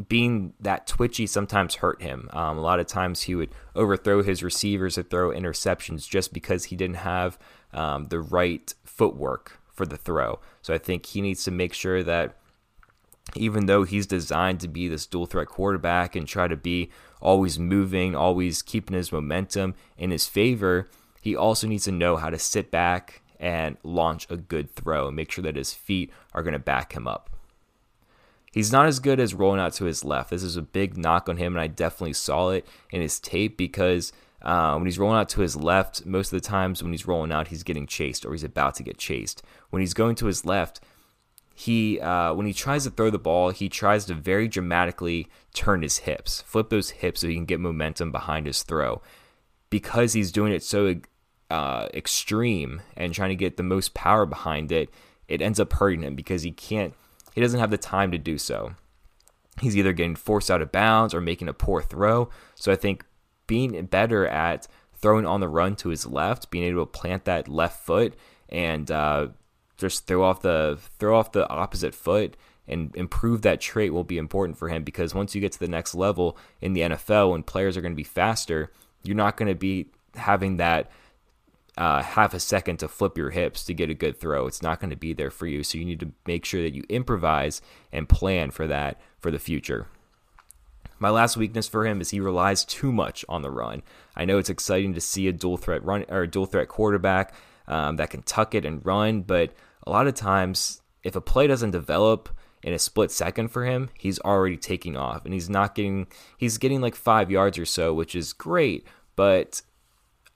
being 0.09 0.53
that 0.59 0.87
twitchy 0.87 1.27
sometimes 1.27 1.75
hurt 1.75 2.01
him. 2.01 2.29
Um, 2.33 2.57
a 2.57 2.61
lot 2.61 2.79
of 2.79 2.87
times 2.87 3.21
he 3.21 3.35
would 3.35 3.51
overthrow 3.75 4.23
his 4.23 4.43
receivers 4.43 4.97
or 4.97 5.03
throw 5.03 5.29
interceptions 5.29 6.09
just 6.09 6.33
because 6.33 6.65
he 6.65 6.75
didn't 6.75 6.97
have 6.97 7.37
um, 7.73 8.07
the 8.07 8.19
right 8.19 8.73
footwork 8.83 9.59
for 9.71 9.85
the 9.85 9.97
throw. 9.97 10.39
So 10.61 10.73
I 10.73 10.79
think 10.79 11.05
he 11.05 11.21
needs 11.21 11.43
to 11.45 11.51
make 11.51 11.73
sure 11.73 12.03
that 12.03 12.35
even 13.35 13.65
though 13.65 13.83
he's 13.83 14.07
designed 14.07 14.59
to 14.61 14.67
be 14.67 14.87
this 14.87 15.05
dual 15.05 15.25
threat 15.25 15.47
quarterback 15.47 16.15
and 16.15 16.27
try 16.27 16.47
to 16.47 16.55
be 16.55 16.89
always 17.21 17.59
moving, 17.59 18.15
always 18.15 18.61
keeping 18.61 18.95
his 18.95 19.11
momentum 19.11 19.75
in 19.97 20.11
his 20.11 20.27
favor, 20.27 20.89
he 21.21 21.35
also 21.35 21.67
needs 21.67 21.85
to 21.85 21.91
know 21.91 22.17
how 22.17 22.29
to 22.29 22.39
sit 22.39 22.71
back 22.71 23.21
and 23.39 23.77
launch 23.83 24.27
a 24.29 24.37
good 24.37 24.69
throw 24.75 25.07
and 25.07 25.15
make 25.15 25.31
sure 25.31 25.43
that 25.43 25.55
his 25.55 25.73
feet 25.73 26.11
are 26.33 26.43
going 26.43 26.53
to 26.53 26.59
back 26.59 26.93
him 26.93 27.07
up. 27.07 27.29
He's 28.51 28.71
not 28.71 28.85
as 28.85 28.99
good 28.99 29.19
as 29.19 29.33
rolling 29.33 29.61
out 29.61 29.73
to 29.75 29.85
his 29.85 30.03
left. 30.03 30.29
This 30.29 30.43
is 30.43 30.57
a 30.57 30.61
big 30.61 30.97
knock 30.97 31.29
on 31.29 31.37
him, 31.37 31.53
and 31.53 31.61
I 31.61 31.67
definitely 31.67 32.13
saw 32.13 32.49
it 32.49 32.67
in 32.91 33.01
his 33.01 33.19
tape 33.19 33.55
because 33.55 34.11
uh, 34.41 34.73
when 34.75 34.85
he's 34.85 34.99
rolling 34.99 35.17
out 35.17 35.29
to 35.29 35.41
his 35.41 35.55
left, 35.55 36.05
most 36.05 36.33
of 36.33 36.41
the 36.41 36.47
times 36.47 36.83
when 36.83 36.91
he's 36.91 37.07
rolling 37.07 37.31
out, 37.31 37.47
he's 37.47 37.63
getting 37.63 37.87
chased 37.87 38.25
or 38.25 38.33
he's 38.33 38.43
about 38.43 38.75
to 38.75 38.83
get 38.83 38.97
chased. 38.97 39.41
When 39.69 39.79
he's 39.79 39.93
going 39.93 40.15
to 40.15 40.25
his 40.25 40.45
left, 40.45 40.81
he 41.61 41.99
uh, 41.99 42.33
when 42.33 42.47
he 42.47 42.53
tries 42.53 42.85
to 42.85 42.89
throw 42.89 43.11
the 43.11 43.19
ball, 43.19 43.51
he 43.51 43.69
tries 43.69 44.05
to 44.05 44.15
very 44.15 44.47
dramatically 44.47 45.27
turn 45.53 45.83
his 45.83 45.99
hips, 45.99 46.41
flip 46.41 46.69
those 46.69 46.89
hips 46.89 47.21
so 47.21 47.27
he 47.27 47.35
can 47.35 47.45
get 47.45 47.59
momentum 47.59 48.11
behind 48.11 48.47
his 48.47 48.63
throw. 48.63 48.99
Because 49.69 50.13
he's 50.13 50.31
doing 50.31 50.53
it 50.53 50.63
so 50.63 50.95
uh, 51.51 51.87
extreme 51.93 52.81
and 52.97 53.13
trying 53.13 53.29
to 53.29 53.35
get 53.35 53.57
the 53.57 53.63
most 53.63 53.93
power 53.93 54.25
behind 54.25 54.71
it, 54.71 54.89
it 55.27 55.39
ends 55.39 55.59
up 55.59 55.71
hurting 55.73 56.01
him 56.01 56.15
because 56.15 56.41
he 56.41 56.51
can't 56.51 56.95
he 57.35 57.41
doesn't 57.41 57.59
have 57.59 57.69
the 57.69 57.77
time 57.77 58.11
to 58.11 58.17
do 58.17 58.39
so. 58.39 58.73
He's 59.61 59.77
either 59.77 59.93
getting 59.93 60.15
forced 60.15 60.49
out 60.49 60.63
of 60.63 60.71
bounds 60.71 61.13
or 61.13 61.21
making 61.21 61.47
a 61.47 61.53
poor 61.53 61.83
throw. 61.83 62.29
So 62.55 62.71
I 62.71 62.75
think 62.75 63.05
being 63.45 63.85
better 63.85 64.25
at 64.25 64.67
throwing 64.95 65.27
on 65.27 65.41
the 65.41 65.47
run 65.47 65.75
to 65.77 65.89
his 65.89 66.07
left, 66.07 66.49
being 66.49 66.65
able 66.65 66.87
to 66.87 66.91
plant 66.91 67.25
that 67.25 67.47
left 67.47 67.85
foot 67.85 68.15
and 68.49 68.89
uh, 68.89 69.27
just 69.81 70.07
throw 70.07 70.23
off 70.23 70.41
the 70.41 70.79
throw 70.99 71.17
off 71.17 71.31
the 71.31 71.47
opposite 71.49 71.93
foot 71.93 72.37
and 72.67 72.95
improve 72.95 73.41
that 73.41 73.59
trait 73.59 73.91
will 73.91 74.03
be 74.03 74.17
important 74.17 74.57
for 74.57 74.69
him 74.69 74.83
because 74.83 75.13
once 75.13 75.35
you 75.35 75.41
get 75.41 75.51
to 75.51 75.59
the 75.59 75.67
next 75.67 75.93
level 75.93 76.37
in 76.61 76.73
the 76.73 76.81
NFL 76.81 77.31
when 77.31 77.43
players 77.43 77.75
are 77.75 77.81
going 77.81 77.91
to 77.91 77.97
be 77.97 78.03
faster, 78.03 78.71
you're 79.03 79.15
not 79.15 79.35
going 79.35 79.49
to 79.49 79.55
be 79.55 79.87
having 80.15 80.57
that 80.57 80.89
uh, 81.77 82.03
half 82.03 82.33
a 82.33 82.39
second 82.39 82.77
to 82.77 82.87
flip 82.87 83.17
your 83.17 83.31
hips 83.31 83.63
to 83.65 83.73
get 83.73 83.89
a 83.89 83.93
good 83.93 84.19
throw. 84.19 84.45
It's 84.45 84.61
not 84.61 84.79
going 84.79 84.89
to 84.91 84.95
be 84.95 85.13
there 85.13 85.31
for 85.31 85.47
you. 85.47 85.63
So 85.63 85.77
you 85.77 85.85
need 85.85 85.99
to 86.01 86.11
make 86.25 86.45
sure 86.45 86.61
that 86.61 86.75
you 86.75 86.83
improvise 86.89 87.61
and 87.91 88.07
plan 88.07 88.51
for 88.51 88.67
that 88.67 89.01
for 89.19 89.31
the 89.31 89.39
future. 89.39 89.87
My 90.99 91.09
last 91.09 91.35
weakness 91.35 91.67
for 91.67 91.87
him 91.87 91.99
is 91.99 92.11
he 92.11 92.19
relies 92.19 92.63
too 92.63 92.91
much 92.91 93.25
on 93.27 93.41
the 93.41 93.49
run. 93.49 93.81
I 94.15 94.25
know 94.25 94.37
it's 94.37 94.51
exciting 94.51 94.93
to 94.93 95.01
see 95.01 95.27
a 95.27 95.33
dual 95.33 95.57
threat 95.57 95.83
run 95.83 96.05
or 96.09 96.21
a 96.21 96.27
dual 96.27 96.45
threat 96.45 96.67
quarterback 96.67 97.33
um, 97.67 97.95
that 97.95 98.11
can 98.11 98.21
tuck 98.21 98.53
it 98.53 98.65
and 98.65 98.85
run, 98.85 99.21
but 99.21 99.51
a 99.85 99.89
lot 99.89 100.07
of 100.07 100.13
times 100.13 100.81
if 101.03 101.15
a 101.15 101.21
play 101.21 101.47
doesn't 101.47 101.71
develop 101.71 102.29
in 102.63 102.73
a 102.73 102.79
split 102.79 103.11
second 103.11 103.47
for 103.49 103.65
him, 103.65 103.89
he's 103.97 104.19
already 104.19 104.57
taking 104.57 104.95
off 104.95 105.25
and 105.25 105.33
he's 105.33 105.49
not 105.49 105.75
getting 105.75 106.07
he's 106.37 106.57
getting 106.57 106.81
like 106.81 106.95
five 106.95 107.31
yards 107.31 107.57
or 107.57 107.65
so, 107.65 107.93
which 107.93 108.15
is 108.15 108.33
great, 108.33 108.85
but 109.15 109.61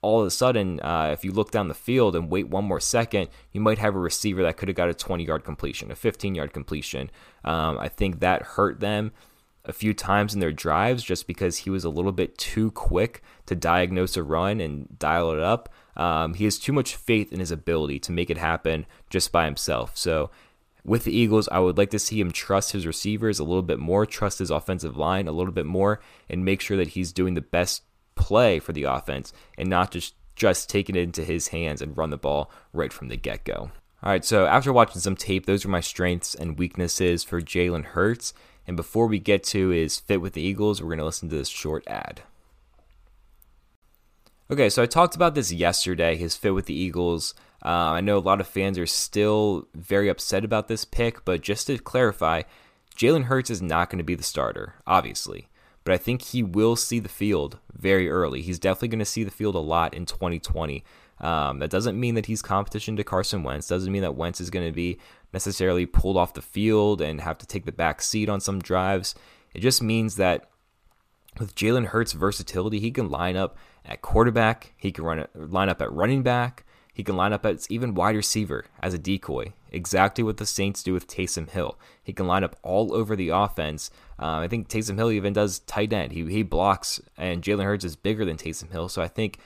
all 0.01 0.21
of 0.21 0.27
a 0.27 0.31
sudden, 0.31 0.79
uh, 0.81 1.09
if 1.11 1.25
you 1.25 1.31
look 1.31 1.49
down 1.49 1.67
the 1.67 1.73
field 1.73 2.15
and 2.15 2.29
wait 2.29 2.47
one 2.47 2.63
more 2.63 2.79
second, 2.79 3.27
you 3.51 3.59
might 3.59 3.79
have 3.79 3.95
a 3.95 3.99
receiver 3.99 4.43
that 4.43 4.55
could 4.55 4.67
have 4.67 4.75
got 4.75 4.87
a 4.87 4.93
20 4.93 5.23
yard 5.23 5.43
completion, 5.43 5.89
a 5.91 5.95
15 5.95 6.35
yard 6.35 6.53
completion. 6.53 7.09
Um, 7.43 7.79
I 7.79 7.89
think 7.89 8.19
that 8.19 8.43
hurt 8.43 8.79
them 8.79 9.11
a 9.63 9.73
few 9.73 9.95
times 9.95 10.35
in 10.35 10.39
their 10.39 10.51
drives 10.51 11.03
just 11.03 11.25
because 11.25 11.57
he 11.57 11.71
was 11.71 11.83
a 11.83 11.89
little 11.89 12.11
bit 12.11 12.37
too 12.37 12.69
quick 12.71 13.23
to 13.47 13.55
diagnose 13.55 14.15
a 14.15 14.21
run 14.21 14.59
and 14.59 14.99
dial 14.99 15.31
it 15.31 15.39
up. 15.39 15.69
Um, 15.95 16.33
he 16.33 16.43
has 16.45 16.59
too 16.59 16.73
much 16.73 16.95
faith 16.95 17.31
in 17.31 17.39
his 17.39 17.51
ability 17.51 17.99
to 17.99 18.11
make 18.11 18.29
it 18.29 18.37
happen 18.37 18.85
just 19.09 19.31
by 19.31 19.45
himself. 19.45 19.95
So, 19.95 20.29
with 20.83 21.03
the 21.03 21.15
Eagles, 21.15 21.49
I 21.51 21.59
would 21.59 21.77
like 21.77 21.89
to 21.91 21.99
see 21.99 22.19
him 22.19 22.31
trust 22.31 22.73
his 22.73 22.85
receivers 22.85 23.39
a 23.39 23.43
little 23.43 23.63
bit 23.63 23.79
more, 23.79 24.05
trust 24.05 24.37
his 24.37 24.51
offensive 24.51 24.95
line 24.95 25.27
a 25.27 25.31
little 25.31 25.53
bit 25.53 25.65
more, 25.65 25.99
and 26.29 26.45
make 26.45 26.61
sure 26.61 26.77
that 26.77 26.89
he's 26.89 27.11
doing 27.11 27.33
the 27.33 27.41
best 27.41 27.81
play 28.15 28.59
for 28.59 28.71
the 28.71 28.83
offense 28.83 29.33
and 29.57 29.69
not 29.69 29.91
just 29.91 30.13
just 30.35 30.69
take 30.69 30.89
it 30.89 30.95
into 30.95 31.23
his 31.23 31.49
hands 31.49 31.81
and 31.81 31.97
run 31.97 32.09
the 32.09 32.17
ball 32.17 32.51
right 32.73 32.91
from 32.91 33.07
the 33.07 33.15
get 33.15 33.45
go. 33.45 33.71
All 34.03 34.11
right, 34.11 34.25
so 34.25 34.45
after 34.45 34.71
watching 34.73 35.01
some 35.01 35.15
tape, 35.15 35.45
those 35.45 35.65
are 35.65 35.69
my 35.69 35.79
strengths 35.79 36.35
and 36.35 36.59
weaknesses 36.59 37.23
for 37.23 37.41
Jalen 37.41 37.85
Hurts. 37.85 38.33
And 38.67 38.75
before 38.75 39.07
we 39.07 39.17
get 39.17 39.43
to 39.45 39.69
his 39.69 39.99
fit 39.99 40.21
with 40.21 40.33
the 40.33 40.41
Eagles, 40.41 40.81
we're 40.81 40.89
going 40.89 40.99
to 40.99 41.05
listen 41.05 41.29
to 41.29 41.37
this 41.37 41.47
short 41.47 41.87
ad. 41.87 42.21
Okay, 44.51 44.69
so 44.69 44.83
I 44.83 44.85
talked 44.85 45.15
about 45.15 45.33
this 45.33 45.51
yesterday, 45.51 46.15
his 46.15 46.35
fit 46.35 46.53
with 46.53 46.67
the 46.67 46.73
Eagles. 46.73 47.33
Uh, 47.63 47.69
I 47.69 48.01
know 48.01 48.17
a 48.17 48.19
lot 48.19 48.39
of 48.39 48.47
fans 48.47 48.77
are 48.77 48.85
still 48.85 49.67
very 49.73 50.07
upset 50.07 50.45
about 50.45 50.67
this 50.67 50.85
pick, 50.85 51.25
but 51.25 51.41
just 51.41 51.67
to 51.67 51.79
clarify, 51.79 52.43
Jalen 52.95 53.23
Hurts 53.23 53.49
is 53.49 53.61
not 53.61 53.89
going 53.89 53.97
to 53.97 54.03
be 54.03 54.15
the 54.15 54.23
starter, 54.23 54.75
obviously 54.85 55.49
but 55.85 55.93
I 55.93 55.97
think 55.97 56.23
he 56.23 56.43
will 56.43 56.75
see 56.75 56.99
the 56.99 57.07
field 57.07 57.59
very 57.71 58.09
early. 58.09 58.41
He's 58.41 58.59
definitely 58.59 58.87
going 58.89 58.99
to 58.99 59.05
see 59.05 59.23
the 59.23 59.31
field 59.31 59.53
a 59.53 59.59
lot 59.59 59.93
in 59.93 60.05
2020. 60.05 60.83
Um, 61.21 61.59
that 61.59 61.69
doesn't 61.69 61.97
mean 61.97 62.15
that 62.15 62.25
he's 62.25 62.41
competition 62.41 62.97
to 62.97 63.03
Carson 63.03 63.43
Wentz. 63.43 63.67
Doesn't 63.67 63.93
mean 63.93 64.01
that 64.01 64.15
Wentz 64.15 64.41
is 64.41 64.49
going 64.49 64.65
to 64.65 64.73
be 64.73 64.97
necessarily 65.31 65.85
pulled 65.85 66.17
off 66.17 66.33
the 66.33 66.41
field 66.41 67.01
and 67.01 67.21
have 67.21 67.37
to 67.37 67.45
take 67.45 67.65
the 67.65 67.71
back 67.71 68.01
seat 68.01 68.29
on 68.29 68.41
some 68.41 68.59
drives. 68.59 69.13
It 69.53 69.59
just 69.59 69.81
means 69.81 70.15
that 70.15 70.49
with 71.39 71.55
Jalen 71.55 71.87
Hurts' 71.87 72.13
versatility, 72.13 72.79
he 72.79 72.89
can 72.89 73.09
line 73.09 73.37
up 73.37 73.55
at 73.87 74.01
quarterback, 74.01 74.73
he 74.77 74.91
can 74.91 75.03
run 75.03 75.25
line 75.33 75.69
up 75.69 75.81
at 75.81 75.91
running 75.91 76.23
back, 76.23 76.65
he 76.93 77.03
can 77.03 77.17
line 77.17 77.33
up 77.33 77.45
as 77.45 77.69
even 77.69 77.93
wide 77.93 78.15
receiver 78.15 78.65
as 78.81 78.93
a 78.93 78.97
decoy, 78.97 79.51
exactly 79.71 80.23
what 80.23 80.37
the 80.37 80.45
Saints 80.45 80.81
do 80.81 80.93
with 80.93 81.07
Taysom 81.07 81.49
Hill. 81.49 81.77
He 82.01 82.13
can 82.13 82.25
line 82.25 82.43
up 82.43 82.55
all 82.63 82.93
over 82.93 83.15
the 83.15 83.29
offense. 83.29 83.91
Uh, 84.17 84.37
I 84.37 84.47
think 84.47 84.69
Taysom 84.69 84.95
Hill 84.95 85.11
even 85.11 85.33
does 85.33 85.59
tight 85.59 85.91
end. 85.91 86.13
He 86.13 86.25
he 86.25 86.41
blocks, 86.41 87.01
and 87.17 87.43
Jalen 87.43 87.65
Hurts 87.65 87.85
is 87.85 87.95
bigger 87.95 88.23
than 88.23 88.37
Taysom 88.37 88.71
Hill. 88.71 88.87
So 88.87 89.01
I 89.01 89.07
think 89.07 89.39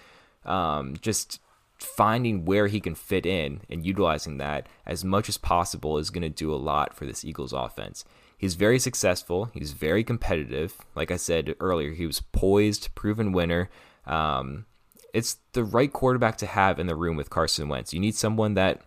um, 0.45 0.95
just 1.01 1.39
finding 1.77 2.45
where 2.45 2.67
he 2.67 2.79
can 2.79 2.93
fit 2.93 3.25
in 3.25 3.61
and 3.69 3.85
utilizing 3.85 4.37
that 4.37 4.67
as 4.85 5.03
much 5.03 5.29
as 5.29 5.37
possible 5.37 5.97
is 5.97 6.09
going 6.09 6.21
to 6.21 6.29
do 6.29 6.53
a 6.53 6.55
lot 6.55 6.93
for 6.93 7.05
this 7.05 7.23
Eagles 7.23 7.53
offense. 7.53 8.05
He's 8.37 8.55
very 8.55 8.79
successful. 8.79 9.49
He's 9.53 9.71
very 9.71 10.03
competitive. 10.03 10.77
Like 10.95 11.11
I 11.11 11.17
said 11.17 11.55
earlier, 11.59 11.91
he 11.91 12.05
was 12.05 12.21
poised, 12.21 12.93
proven 12.95 13.31
winner. 13.31 13.69
Um, 14.05 14.65
it's 15.13 15.37
the 15.53 15.63
right 15.63 15.91
quarterback 15.91 16.37
to 16.37 16.45
have 16.45 16.79
in 16.79 16.87
the 16.87 16.95
room 16.95 17.15
with 17.15 17.29
Carson 17.29 17.69
Wentz. 17.69 17.93
You 17.93 17.99
need 17.99 18.15
someone 18.15 18.53
that 18.53 18.81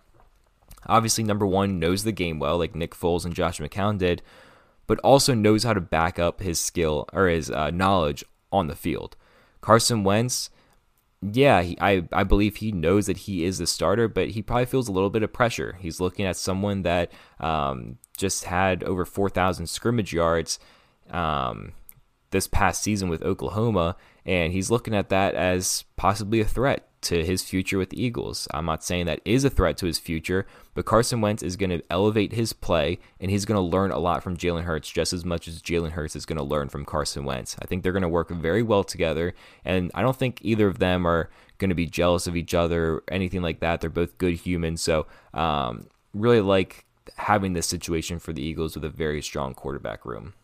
obviously 0.87 1.25
number 1.25 1.47
one 1.47 1.79
knows 1.79 2.05
the 2.05 2.13
game 2.13 2.39
well, 2.39 2.59
like 2.59 2.75
Nick 2.75 2.95
Foles 2.95 3.25
and 3.25 3.35
Josh 3.35 3.59
McCown 3.59 3.99
did, 3.99 4.23
but 4.87 4.99
also 5.01 5.35
knows 5.35 5.65
how 5.65 5.75
to 5.75 5.81
back 5.81 6.19
up 6.19 6.41
his 6.41 6.61
skill 6.61 7.09
or 7.13 7.29
his 7.29 7.51
uh, 7.51 7.71
knowledge 7.71 8.25
on 8.51 8.67
the 8.67 8.77
field. 8.77 9.17
Carson 9.61 10.05
Wentz, 10.05 10.51
yeah, 11.21 11.63
he, 11.63 11.79
I 11.81 12.09
I 12.13 12.25
believe 12.25 12.57
he 12.57 12.73
knows 12.73 13.07
that 13.07 13.19
he 13.19 13.45
is 13.45 13.59
the 13.59 13.67
starter, 13.67 14.09
but 14.09 14.31
he 14.31 14.43
probably 14.43 14.67
feels 14.67 14.89
a 14.89 14.93
little 14.93 15.11
bit 15.11 15.23
of 15.23 15.33
pressure. 15.33 15.79
He's 15.81 16.01
looking 16.01 16.27
at 16.27 16.37
someone 16.37 16.83
that 16.83 17.13
um, 17.39 17.99
just 18.17 18.45
had 18.45 18.83
over 18.83 19.05
four 19.05 19.31
thousand 19.31 19.67
scrimmage 19.69 20.13
yards. 20.13 20.59
Um, 21.11 21.73
this 22.33 22.47
past 22.47 22.83
season 22.83 23.09
with 23.09 23.23
Oklahoma, 23.23 23.95
and 24.25 24.53
he's 24.53 24.71
looking 24.71 24.95
at 24.95 25.09
that 25.09 25.35
as 25.35 25.85
possibly 25.97 26.41
a 26.41 26.45
threat 26.45 26.89
to 27.03 27.25
his 27.25 27.43
future 27.43 27.79
with 27.79 27.91
the 27.91 28.03
Eagles. 28.03 28.47
I'm 28.53 28.65
not 28.65 28.85
saying 28.85 29.07
that 29.07 29.21
is 29.25 29.45
a 29.45 29.51
threat 29.51 29.77
to 29.79 29.87
his 29.87 29.99
future, 29.99 30.47
but 30.75 30.85
Carson 30.85 31.21
Wentz 31.21 31.43
is 31.43 31.57
going 31.57 31.71
to 31.71 31.83
elevate 31.91 32.33
his 32.33 32.53
play, 32.53 33.01
and 33.21 33.31
he's 33.31 33.45
going 33.45 33.57
to 33.57 33.61
learn 33.61 33.91
a 33.91 33.99
lot 33.99 34.23
from 34.23 34.37
Jalen 34.37 34.63
Hurts 34.63 34.89
just 34.89 35.13
as 35.13 35.25
much 35.25 35.49
as 35.49 35.61
Jalen 35.61 35.91
Hurts 35.91 36.15
is 36.15 36.25
going 36.25 36.39
to 36.39 36.45
learn 36.45 36.69
from 36.69 36.85
Carson 36.85 37.25
Wentz. 37.25 37.57
I 37.61 37.67
think 37.67 37.83
they're 37.83 37.93
going 37.93 38.03
to 38.03 38.09
work 38.09 38.31
very 38.31 38.63
well 38.63 38.85
together, 38.85 39.35
and 39.65 39.91
I 39.95 40.03
don't 40.03 40.17
think 40.17 40.39
either 40.43 40.69
of 40.69 40.79
them 40.79 41.05
are 41.05 41.29
going 41.59 41.71
to 41.71 41.75
be 41.75 41.87
jealous 41.87 42.27
of 42.27 42.37
each 42.37 42.55
other 42.55 42.95
or 42.95 43.03
anything 43.09 43.43
like 43.43 43.61
that. 43.61 43.81
They're 43.81 43.91
both 43.91 44.19
good 44.19 44.35
humans, 44.35 44.81
so 44.81 45.07
um, 45.35 45.89
really 46.15 46.41
like 46.41 46.85
having 47.17 47.53
this 47.53 47.67
situation 47.67 48.21
for 48.21 48.33
the 48.33 48.43
Eagles 48.43 48.77
with 48.77 48.85
a 48.85 48.89
very 48.89 49.21
strong 49.21 49.55
quarterback 49.55 50.05
room 50.07 50.35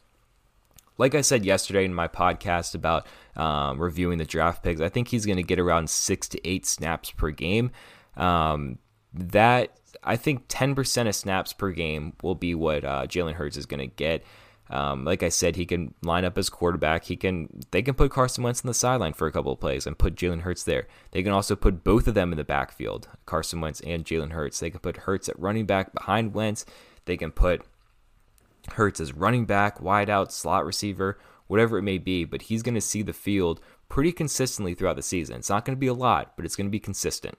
like 0.99 1.15
I 1.15 1.21
said 1.21 1.45
yesterday 1.45 1.85
in 1.85 1.95
my 1.95 2.09
podcast 2.09 2.75
about 2.75 3.07
um, 3.37 3.81
reviewing 3.81 4.19
the 4.19 4.25
draft 4.25 4.63
picks, 4.63 4.81
I 4.81 4.89
think 4.89 5.09
he's 5.09 5.25
going 5.25 5.37
to 5.37 5.43
get 5.43 5.61
around 5.61 5.89
six 5.89 6.29
to 6.29 6.49
eight 6.49 6.67
snaps 6.67 7.11
per 7.11 7.31
game. 7.31 7.71
Um, 8.17 8.79
that 9.15 9.79
I 10.03 10.17
think 10.17 10.49
10% 10.49 11.09
of 11.09 11.15
snaps 11.15 11.53
per 11.53 11.71
game 11.71 12.15
will 12.23 12.35
be 12.35 12.55
what 12.55 12.85
uh, 12.85 13.07
Jalen 13.07 13.35
Hurts 13.35 13.57
is 13.57 13.67
going 13.67 13.81
to 13.81 13.95
get. 13.95 14.25
Um, 14.71 15.05
like 15.05 15.23
I 15.23 15.31
said, 15.31 15.57
he 15.57 15.65
can 15.65 15.95
line 16.03 16.25
up 16.25 16.37
as 16.37 16.51
quarterback. 16.51 17.05
He 17.05 17.17
can 17.17 17.49
they 17.71 17.81
can 17.81 17.95
put 17.95 18.11
Carson 18.11 18.45
Wentz 18.45 18.63
on 18.63 18.69
the 18.69 18.75
sideline 18.75 19.15
for 19.15 19.27
a 19.27 19.33
couple 19.33 19.53
of 19.53 19.61
plays 19.61 19.87
and 19.87 19.99
put 19.99 20.15
Jalen 20.15 20.43
Hurts 20.43 20.63
there. 20.63 20.87
They 21.13 21.23
can 21.23 21.33
also 21.33 21.57
put 21.57 21.85
both 21.85 22.07
of 22.07 22.15
them 22.15 22.33
in 22.33 22.39
the 22.39 22.45
backfield, 22.45 23.09
Carson 23.25 23.63
Wentz 23.63 23.81
and 23.81 24.05
Jalen 24.05 24.33
Hurts. 24.33 24.61
They 24.61 24.69
can 24.69 24.81
put 24.81 24.99
Hurts 24.99 25.29
at 25.29 25.39
running 25.41 25.65
back 25.65 25.95
behind 25.95 26.35
Wentz. 26.35 26.67
They 27.07 27.17
can 27.17 27.31
put 27.31 27.63
Hurts 28.73 29.01
as 29.01 29.13
running 29.13 29.45
back, 29.45 29.81
wide 29.81 30.11
out, 30.11 30.33
slot 30.33 30.65
receiver, 30.65 31.19
whatever 31.47 31.79
it 31.79 31.83
may 31.83 31.99
be. 31.99 32.25
But 32.25 32.43
he's 32.43 32.63
going 32.63 32.75
to 32.75 32.81
see 32.81 33.03
the 33.03 33.13
field 33.13 33.61
pretty 33.89 34.13
consistently 34.13 34.75
throughout 34.75 34.97
the 34.97 35.03
season. 35.03 35.37
It's 35.37 35.51
not 35.51 35.65
going 35.65 35.77
to 35.77 35.81
be 35.81 35.87
a 35.87 35.95
lot, 35.95 36.35
but 36.37 36.45
it's 36.45 36.57
going 36.57 36.67
to 36.67 36.71
be 36.71 36.81
consistent 36.81 37.39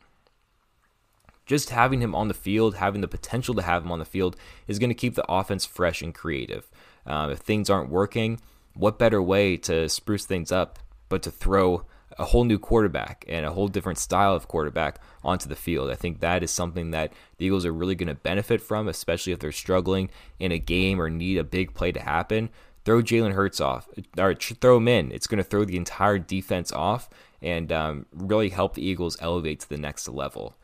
just 1.50 1.72
having 1.72 2.00
him 2.00 2.14
on 2.14 2.28
the 2.28 2.34
field, 2.36 2.76
having 2.76 3.02
the 3.02 3.08
potential 3.08 3.56
to 3.56 3.64
have 3.64 3.84
him 3.84 3.92
on 3.92 3.98
the 3.98 4.06
field, 4.06 4.36
is 4.68 4.78
going 4.78 4.92
to 4.92 4.94
keep 4.94 5.16
the 5.16 5.26
offense 5.28 5.66
fresh 5.66 6.04
and 6.04 6.14
creative. 6.14 6.70
Uh, 7.08 7.30
if 7.32 7.40
things 7.40 7.72
aren't 7.72 7.90
working, 7.90 8.40
what 8.76 9.00
better 9.00 9.20
way 9.20 9.58
to 9.58 9.90
spruce 9.90 10.28
things 10.28 10.52
up 10.52 10.78
but 11.10 11.24
to 11.24 11.32
throw 11.32 11.88
a 12.18 12.26
whole 12.26 12.44
new 12.44 12.60
quarterback 12.60 13.26
and 13.28 13.46
a 13.46 13.52
whole 13.52 13.68
different 13.68 14.00
style 14.00 14.34
of 14.34 14.48
quarterback 14.48 15.00
onto 15.24 15.48
the 15.48 15.56
field? 15.56 15.90
I 15.90 15.96
think 15.96 16.20
that 16.20 16.44
is 16.44 16.52
something 16.52 16.92
that 16.92 17.14
the 17.38 17.46
Eagles 17.46 17.66
are 17.66 17.74
really 17.74 17.96
going 17.96 18.08
to 18.08 18.16
benefit 18.16 18.62
from, 18.62 18.88
especially 18.88 19.34
if 19.34 19.40
they're 19.40 19.52
struggling 19.52 20.10
in 20.40 20.52
a 20.52 20.60
game 20.60 21.02
or 21.02 21.10
need 21.10 21.38
a 21.38 21.44
big 21.44 21.74
play 21.74 21.92
to 21.92 22.00
happen. 22.00 22.50
Throw 22.86 23.02
Jalen 23.02 23.34
Hurts 23.34 23.60
off, 23.60 23.88
or 24.18 24.34
throw 24.34 24.78
him 24.78 24.88
in. 24.88 25.12
It's 25.12 25.28
going 25.28 25.38
to 25.38 25.44
throw 25.44 25.66
the 25.66 25.78
entire 25.78 26.18
defense 26.18 26.72
off 26.72 27.10
and 27.42 27.72
um, 27.72 28.06
really 28.12 28.50
help 28.50 28.74
the 28.74 28.86
Eagles 28.86 29.18
elevate 29.22 29.60
to 29.62 29.70
the 29.70 29.78
next 29.78 30.08
level. 30.08 30.56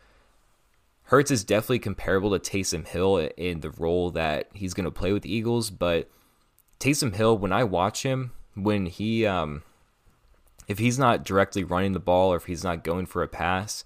Hurts 1.09 1.29
is 1.29 1.43
definitely 1.43 1.79
comparable 1.79 2.37
to 2.37 2.39
Taysom 2.39 2.87
Hill 2.87 3.29
in 3.37 3.59
the 3.59 3.69
role 3.69 4.09
that 4.11 4.49
he's 4.53 4.73
going 4.73 4.85
to 4.85 4.91
play 4.91 5.13
with 5.13 5.21
the 5.21 5.33
Eagles, 5.33 5.69
but 5.69 6.09
Taysom 6.79 7.13
Hill, 7.13 7.37
when 7.37 7.53
I 7.53 7.63
watch 7.63 8.01
him, 8.03 8.31
when 8.55 8.87
he, 8.87 9.25
um, 9.25 9.61
if 10.67 10.79
he's 10.79 10.99
not 10.99 11.23
directly 11.23 11.63
running 11.63 11.93
the 11.93 11.99
ball 11.99 12.33
or 12.33 12.37
if 12.37 12.45
he's 12.45 12.63
not 12.63 12.83
going 12.83 13.05
for 13.05 13.23
a 13.23 13.27
pass, 13.27 13.83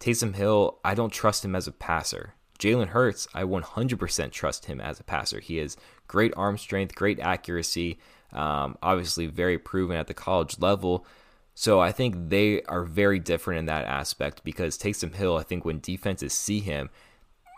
Taysom 0.00 0.34
Hill, 0.34 0.78
I 0.84 0.94
don't 0.94 1.12
trust 1.12 1.44
him 1.44 1.54
as 1.54 1.66
a 1.66 1.72
passer. 1.72 2.34
Jalen 2.58 2.88
Hurts, 2.88 3.28
I 3.34 3.42
100% 3.42 4.30
trust 4.32 4.66
him 4.66 4.80
as 4.80 4.98
a 4.98 5.04
passer. 5.04 5.40
He 5.40 5.58
has 5.58 5.76
great 6.06 6.32
arm 6.36 6.56
strength, 6.56 6.94
great 6.94 7.20
accuracy, 7.20 7.98
um, 8.32 8.76
obviously 8.82 9.26
very 9.26 9.58
proven 9.58 9.96
at 9.96 10.06
the 10.06 10.14
college 10.14 10.58
level. 10.58 11.06
So 11.54 11.80
I 11.80 11.92
think 11.92 12.28
they 12.28 12.62
are 12.62 12.84
very 12.84 13.18
different 13.18 13.60
in 13.60 13.66
that 13.66 13.86
aspect 13.86 14.44
because 14.44 14.76
Taysom 14.76 15.14
Hill, 15.14 15.36
I 15.36 15.42
think 15.42 15.64
when 15.64 15.80
defenses 15.80 16.32
see 16.32 16.60
him, 16.60 16.90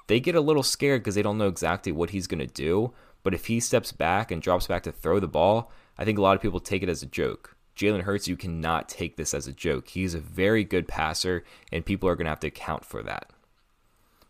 they 0.06 0.20
get 0.20 0.34
a 0.34 0.40
little 0.40 0.62
scared 0.62 1.02
because 1.02 1.14
they 1.14 1.22
don't 1.22 1.38
know 1.38 1.48
exactly 1.48 1.92
what 1.92 2.10
he's 2.10 2.26
going 2.26 2.38
to 2.40 2.46
do. 2.46 2.92
But 3.22 3.34
if 3.34 3.46
he 3.46 3.60
steps 3.60 3.92
back 3.92 4.30
and 4.30 4.40
drops 4.40 4.66
back 4.66 4.84
to 4.84 4.92
throw 4.92 5.20
the 5.20 5.28
ball, 5.28 5.72
I 5.98 6.04
think 6.04 6.18
a 6.18 6.22
lot 6.22 6.36
of 6.36 6.42
people 6.42 6.60
take 6.60 6.82
it 6.82 6.88
as 6.88 7.02
a 7.02 7.06
joke. 7.06 7.56
Jalen 7.78 8.02
Hurts, 8.02 8.26
you 8.26 8.36
cannot 8.36 8.88
take 8.88 9.16
this 9.16 9.32
as 9.32 9.46
a 9.46 9.52
joke. 9.52 9.88
He's 9.88 10.12
a 10.12 10.18
very 10.20 10.64
good 10.64 10.88
passer, 10.88 11.44
and 11.72 11.86
people 11.86 12.08
are 12.08 12.16
going 12.16 12.24
to 12.24 12.30
have 12.30 12.40
to 12.40 12.48
account 12.48 12.84
for 12.84 13.04
that. 13.04 13.30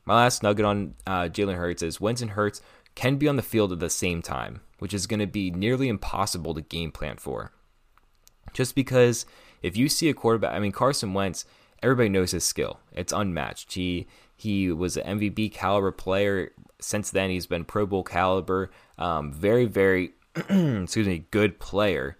My 0.04 0.16
last 0.16 0.42
nugget 0.42 0.66
on 0.66 0.94
uh, 1.06 1.22
Jalen 1.24 1.56
Hurts 1.56 1.82
is 1.82 2.00
Wentz 2.00 2.20
and 2.20 2.32
Hurts 2.32 2.60
can 2.94 3.16
be 3.16 3.26
on 3.26 3.36
the 3.36 3.42
field 3.42 3.72
at 3.72 3.80
the 3.80 3.88
same 3.88 4.20
time, 4.20 4.60
which 4.78 4.92
is 4.92 5.06
going 5.06 5.20
to 5.20 5.26
be 5.26 5.50
nearly 5.50 5.88
impossible 5.88 6.54
to 6.54 6.60
game 6.60 6.92
plan 6.92 7.16
for. 7.16 7.52
Just 8.52 8.74
because 8.74 9.24
if 9.62 9.76
you 9.76 9.88
see 9.88 10.08
a 10.08 10.14
quarterback, 10.14 10.54
I 10.54 10.58
mean 10.58 10.72
Carson 10.72 11.14
Wentz, 11.14 11.44
everybody 11.82 12.08
knows 12.08 12.32
his 12.32 12.44
skill. 12.44 12.80
It's 12.92 13.12
unmatched. 13.12 13.72
He 13.74 14.06
he 14.36 14.70
was 14.70 14.96
an 14.96 15.18
MVP 15.18 15.52
caliber 15.52 15.90
player. 15.90 16.52
Since 16.80 17.10
then, 17.10 17.30
he's 17.30 17.46
been 17.46 17.64
Pro 17.64 17.86
Bowl 17.86 18.04
caliber. 18.04 18.70
Um, 18.98 19.32
very 19.32 19.64
very 19.64 20.12
excuse 20.36 21.06
me, 21.06 21.24
good 21.30 21.58
player. 21.60 22.17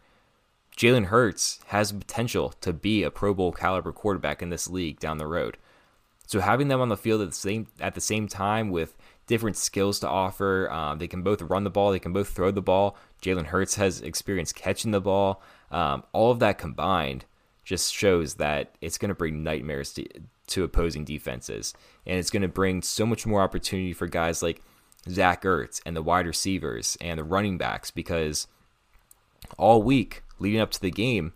Jalen 0.79 1.07
Hurts 1.07 1.59
has 1.67 1.91
potential 1.91 2.55
to 2.61 2.73
be 2.73 3.03
a 3.03 3.11
Pro 3.11 3.35
Bowl 3.35 3.51
caliber 3.51 3.91
quarterback 3.91 4.41
in 4.41 4.51
this 4.51 4.71
league 4.71 5.01
down 5.01 5.19
the 5.19 5.27
road. 5.27 5.59
So 6.29 6.39
having 6.39 6.69
them 6.69 6.81
on 6.81 6.89
the 6.89 6.97
field 6.97 7.21
at 7.21 7.31
the 7.31 7.35
same 7.35 7.67
at 7.81 7.97
the 7.97 8.01
same 8.01 8.29
time 8.29 8.71
with 8.71 8.97
different 9.27 9.57
skills 9.57 9.99
to 10.01 10.09
offer, 10.09 10.71
um, 10.71 10.99
they 10.99 11.09
can 11.09 11.23
both 11.23 11.43
run 11.43 11.65
the 11.65 11.71
ball, 11.71 11.91
they 11.91 11.99
can 11.99 12.13
both 12.13 12.29
throw 12.29 12.53
the 12.53 12.63
ball. 12.63 12.97
Jalen 13.21 13.47
Hurts 13.47 13.75
has 13.75 14.01
experience 14.03 14.53
catching 14.53 14.93
the 14.93 15.01
ball. 15.01 15.43
Um, 15.73 16.05
all 16.13 16.31
of 16.31 16.39
that 16.39 16.59
combined 16.59 17.25
just 17.65 17.93
shows 17.93 18.35
that 18.35 18.77
it's 18.81 18.99
going 18.99 19.09
to 19.09 19.17
bring 19.17 19.43
nightmares 19.43 19.93
to, 19.95 20.07
to 20.47 20.63
opposing 20.63 21.05
defenses. 21.05 21.75
And 22.07 22.21
it's 22.21 22.31
going 22.31 22.43
to 22.43 22.49
bring 22.49 22.83
so 22.83 23.05
much 23.05 23.27
more 23.27 23.43
opportunity 23.43 23.93
for 23.93 24.07
guys 24.07 24.45
like 24.45 24.63
Zach 25.09 25.43
Ertz 25.43 25.83
and 25.85 25.97
the 25.97 26.03
wide 26.03 26.27
receivers 26.27 26.97
and 27.01 27.19
the 27.19 27.25
running 27.25 27.59
backs 27.59 27.91
because 27.91 28.47
all 29.57 29.83
week 29.83 30.23
leading 30.39 30.61
up 30.61 30.71
to 30.73 30.81
the 30.81 30.91
game, 30.91 31.33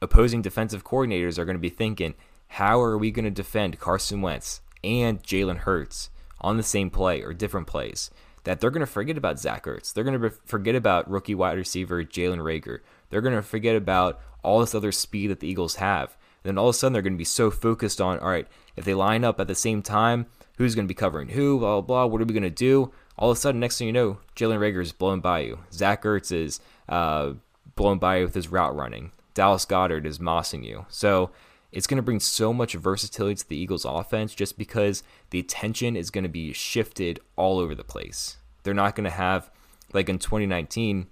opposing 0.00 0.42
defensive 0.42 0.84
coordinators 0.84 1.38
are 1.38 1.44
going 1.44 1.56
to 1.56 1.60
be 1.60 1.68
thinking, 1.68 2.14
how 2.48 2.80
are 2.80 2.96
we 2.96 3.10
going 3.10 3.24
to 3.24 3.30
defend 3.30 3.78
Carson 3.78 4.22
Wentz 4.22 4.60
and 4.82 5.22
Jalen 5.22 5.58
Hurts 5.58 6.10
on 6.40 6.56
the 6.56 6.62
same 6.62 6.90
play 6.90 7.22
or 7.22 7.32
different 7.32 7.66
plays? 7.66 8.10
That 8.44 8.60
they're 8.60 8.70
going 8.70 8.80
to 8.80 8.86
forget 8.86 9.18
about 9.18 9.38
Zach 9.38 9.64
Ertz. 9.64 9.92
They're 9.92 10.04
going 10.04 10.20
to 10.20 10.30
forget 10.30 10.74
about 10.74 11.10
rookie 11.10 11.34
wide 11.34 11.58
receiver 11.58 12.02
Jalen 12.04 12.38
Reagor. 12.38 12.80
They're 13.10 13.20
going 13.20 13.34
to 13.34 13.42
forget 13.42 13.76
about 13.76 14.20
all 14.42 14.60
this 14.60 14.74
other 14.74 14.92
speed 14.92 15.30
that 15.30 15.40
the 15.40 15.48
Eagles 15.48 15.76
have. 15.76 16.16
And 16.44 16.50
then 16.50 16.58
all 16.58 16.68
of 16.68 16.74
a 16.74 16.78
sudden 16.78 16.92
they're 16.92 17.02
going 17.02 17.14
to 17.14 17.18
be 17.18 17.24
so 17.24 17.50
focused 17.50 18.00
on, 18.00 18.18
all 18.20 18.30
right, 18.30 18.46
if 18.76 18.84
they 18.84 18.94
line 18.94 19.24
up 19.24 19.40
at 19.40 19.48
the 19.48 19.54
same 19.54 19.82
time, 19.82 20.26
who's 20.56 20.74
going 20.74 20.86
to 20.86 20.92
be 20.92 20.94
covering 20.94 21.28
who, 21.28 21.58
blah, 21.58 21.80
blah, 21.80 22.04
blah, 22.04 22.06
what 22.06 22.22
are 22.22 22.24
we 22.24 22.32
going 22.32 22.42
to 22.42 22.50
do? 22.50 22.92
All 23.18 23.30
of 23.30 23.36
a 23.36 23.40
sudden, 23.40 23.60
next 23.60 23.78
thing 23.78 23.88
you 23.88 23.92
know, 23.92 24.18
Jalen 24.36 24.58
Reagor 24.58 24.80
is 24.80 24.92
blown 24.92 25.20
by 25.20 25.40
you. 25.40 25.58
Zach 25.72 26.04
Ertz 26.04 26.32
is 26.32 26.60
uh, 26.88 27.32
blown 27.76 27.98
by 27.98 28.22
with 28.22 28.34
his 28.34 28.48
route 28.48 28.74
running. 28.74 29.12
Dallas 29.34 29.64
Goedert 29.64 30.04
is 30.04 30.18
mossing 30.18 30.64
you. 30.64 30.86
So 30.88 31.30
it's 31.70 31.86
going 31.86 31.96
to 31.96 32.02
bring 32.02 32.20
so 32.20 32.52
much 32.52 32.74
versatility 32.74 33.36
to 33.36 33.48
the 33.48 33.56
Eagles 33.56 33.84
offense 33.84 34.34
just 34.34 34.58
because 34.58 35.02
the 35.30 35.38
attention 35.38 35.96
is 35.96 36.10
going 36.10 36.24
to 36.24 36.28
be 36.28 36.52
shifted 36.52 37.20
all 37.36 37.58
over 37.58 37.74
the 37.74 37.84
place. 37.84 38.38
They're 38.62 38.74
not 38.74 38.96
going 38.96 39.04
to 39.04 39.10
have, 39.10 39.50
like 39.92 40.08
in 40.08 40.18
2019, 40.18 41.06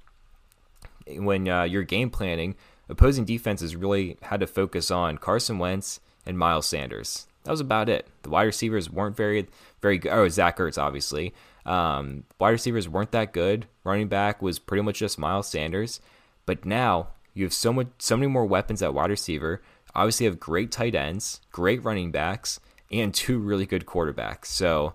when 1.19 1.49
uh, 1.49 1.62
you're 1.62 1.85
game 1.85 2.11
planning, 2.11 2.57
opposing 2.89 3.25
defenses 3.25 3.77
really 3.77 4.17
had 4.23 4.41
to 4.41 4.47
focus 4.47 4.91
on 4.91 5.19
Carson 5.19 5.59
Wentz 5.59 6.01
and 6.25 6.39
Miles 6.39 6.67
Sanders. 6.67 7.27
That 7.45 7.53
was 7.53 7.61
about 7.61 7.89
it. 7.89 8.09
The 8.23 8.31
wide 8.31 8.43
receivers 8.43 8.91
weren't 8.91 9.17
very, 9.17 9.47
very 9.81 9.99
good. 9.99 10.12
Oh, 10.12 10.29
Zach 10.29 10.59
Ertz, 10.59 10.83
obviously. 10.83 11.33
Um, 11.65 12.25
wide 12.41 12.51
receivers 12.51 12.89
weren't 12.89 13.12
that 13.12 13.33
good. 13.33 13.67
Running 13.87 14.09
back 14.09 14.42
was 14.42 14.59
pretty 14.59 14.83
much 14.83 14.99
just 14.99 15.18
Miles 15.18 15.49
Sanders. 15.49 16.01
But 16.44 16.64
now 16.64 17.09
you 17.35 17.44
have 17.44 17.55
so 17.55 17.72
much, 17.72 17.87
so 17.99 18.16
many 18.16 18.27
more 18.27 18.44
weapons 18.44 18.83
at 18.83 18.92
wide 18.92 19.11
receiver. 19.11 19.62
Obviously, 19.94 20.27
have 20.27 20.40
great 20.40 20.72
tight 20.72 20.94
ends, 20.94 21.40
great 21.53 21.83
running 21.85 22.11
backs, 22.11 22.59
and 22.90 23.14
two 23.14 23.38
really 23.38 23.64
good 23.64 23.87
quarterbacks. 23.87 24.46
So 24.46 24.94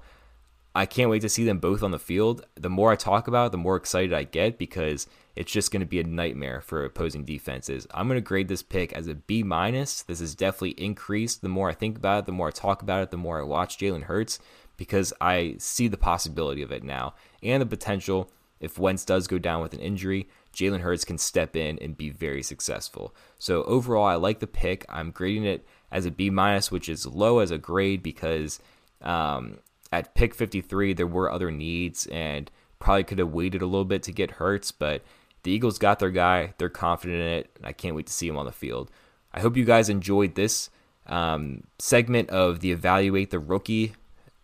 I 0.76 0.86
can't 0.86 1.10
wait 1.10 1.22
to 1.22 1.30
see 1.30 1.46
them 1.46 1.60
both 1.60 1.84
on 1.84 1.92
the 1.92 2.00
field. 2.00 2.46
The 2.56 2.70
more 2.70 2.92
I 2.92 2.98
talk 2.98 3.28
about 3.28 3.48
it, 3.48 3.52
the 3.54 3.58
more 3.58 3.78
excited 3.78 4.14
I 4.14 4.24
get 4.24 4.58
because 4.58 5.08
it's 5.38 5.52
just 5.52 5.72
going 5.72 5.80
to 5.80 5.86
be 5.86 6.02
a 6.02 6.04
nightmare 6.04 6.60
for 6.60 6.84
opposing 6.84 7.24
defenses. 7.24 7.88
I'm 7.94 8.08
going 8.08 8.18
to 8.18 8.22
grade 8.22 8.50
this 8.50 8.62
pick 8.62 8.92
as 8.92 9.08
a 9.08 9.16
B 9.16 9.42
minus. 9.42 10.04
This 10.04 10.20
is 10.20 10.36
definitely 10.36 10.72
increased. 10.72 11.42
The 11.42 11.50
more 11.50 11.70
I 11.70 11.74
think 11.74 11.98
about 11.98 12.20
it, 12.20 12.26
the 12.26 12.34
more 12.34 12.50
I 12.50 12.52
talk 12.52 12.82
about 12.82 13.04
it, 13.04 13.12
the 13.12 13.18
more 13.18 13.40
I 13.40 13.44
watch 13.44 13.78
Jalen 13.78 14.04
Hurts 14.04 14.40
because 14.76 15.14
I 15.22 15.56
see 15.60 15.88
the 15.88 15.98
possibility 15.98 16.62
of 16.62 16.72
it 16.72 16.84
now 16.84 17.14
and 17.42 17.62
the 17.62 17.66
potential. 17.66 18.30
If 18.62 18.80
Wentz 18.80 19.04
does 19.04 19.28
go 19.28 19.40
down 19.40 19.62
with 19.62 19.74
an 19.74 19.80
injury, 19.80 20.30
Jalen 20.54 20.82
Hurts 20.82 21.04
can 21.04 21.18
step 21.18 21.56
in 21.56 21.78
and 21.80 21.98
be 21.98 22.10
very 22.10 22.44
successful. 22.44 23.14
So 23.40 23.64
overall, 23.64 24.06
I 24.06 24.16
like 24.16 24.40
the 24.40 24.48
pick. 24.48 24.86
I'm 24.88 25.12
grading 25.12 25.46
it 25.46 25.66
as 25.92 26.06
a 26.06 26.12
B 26.12 26.30
minus, 26.30 26.72
which 26.72 26.88
is 26.88 27.06
low 27.06 27.40
as 27.40 27.52
a 27.52 27.58
grade 27.58 28.04
because 28.04 28.60
um, 29.02 29.58
at 29.92 30.14
pick 30.14 30.36
53 30.36 30.94
there 30.94 31.08
were 31.08 31.32
other 31.32 31.52
needs 31.52 32.06
and 32.08 32.50
probably 32.80 33.04
could 33.04 33.20
have 33.20 33.34
waited 33.34 33.62
a 33.62 33.66
little 33.66 33.84
bit 33.84 34.04
to 34.04 34.12
get 34.12 34.32
Hurts, 34.32 34.72
but 34.72 35.04
the 35.44 35.52
Eagles 35.52 35.80
got 35.80 36.00
their 36.00 36.12
guy. 36.12 36.54
They're 36.58 36.70
confident 36.70 37.20
in 37.20 37.28
it, 37.28 37.52
and 37.58 37.66
I 37.66 37.74
can't 37.74 37.96
wait 37.96 38.08
to 38.08 38.14
see 38.14 38.28
him 38.28 38.38
on 38.38 38.46
the 38.46 38.52
field. 38.52 38.92
I 39.34 39.40
hope 39.40 39.58
you 39.58 39.66
guys 39.66 39.90
enjoyed 39.90 40.36
this 40.36 40.70
um, 41.08 41.64
segment 41.80 42.30
of 42.30 42.60
the 42.60 42.72
Evaluate 42.72 43.32
the 43.32 43.40
Rookie 43.40 43.94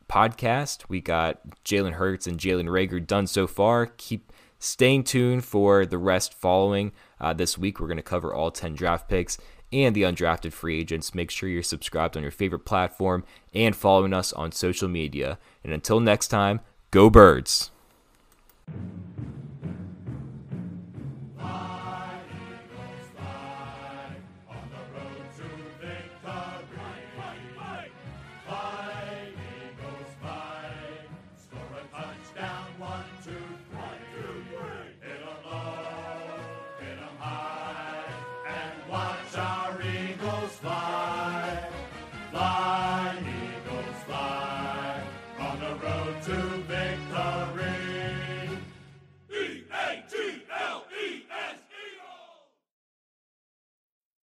podcast. 0.07 0.83
We 0.89 1.01
got 1.01 1.39
Jalen 1.63 1.93
Hurts 1.93 2.27
and 2.27 2.39
Jalen 2.39 2.65
Reagor 2.65 3.05
done 3.05 3.27
so 3.27 3.47
far. 3.47 3.87
Keep 3.97 4.31
staying 4.59 5.03
tuned 5.03 5.45
for 5.45 5.85
the 5.85 5.97
rest 5.97 6.33
following. 6.33 6.91
Uh, 7.19 7.33
this 7.33 7.57
week, 7.57 7.79
we're 7.79 7.87
going 7.87 7.97
to 7.97 8.03
cover 8.03 8.33
all 8.33 8.51
10 8.51 8.75
draft 8.75 9.09
picks 9.09 9.37
and 9.71 9.95
the 9.95 10.03
undrafted 10.03 10.53
free 10.53 10.79
agents. 10.79 11.13
Make 11.13 11.31
sure 11.31 11.49
you're 11.49 11.63
subscribed 11.63 12.15
on 12.15 12.23
your 12.23 12.31
favorite 12.31 12.65
platform 12.65 13.23
and 13.53 13.75
following 13.75 14.13
us 14.13 14.33
on 14.33 14.51
social 14.51 14.87
media. 14.87 15.37
And 15.63 15.73
until 15.73 15.99
next 15.99 16.29
time, 16.29 16.61
go 16.91 17.09
birds. 17.09 17.71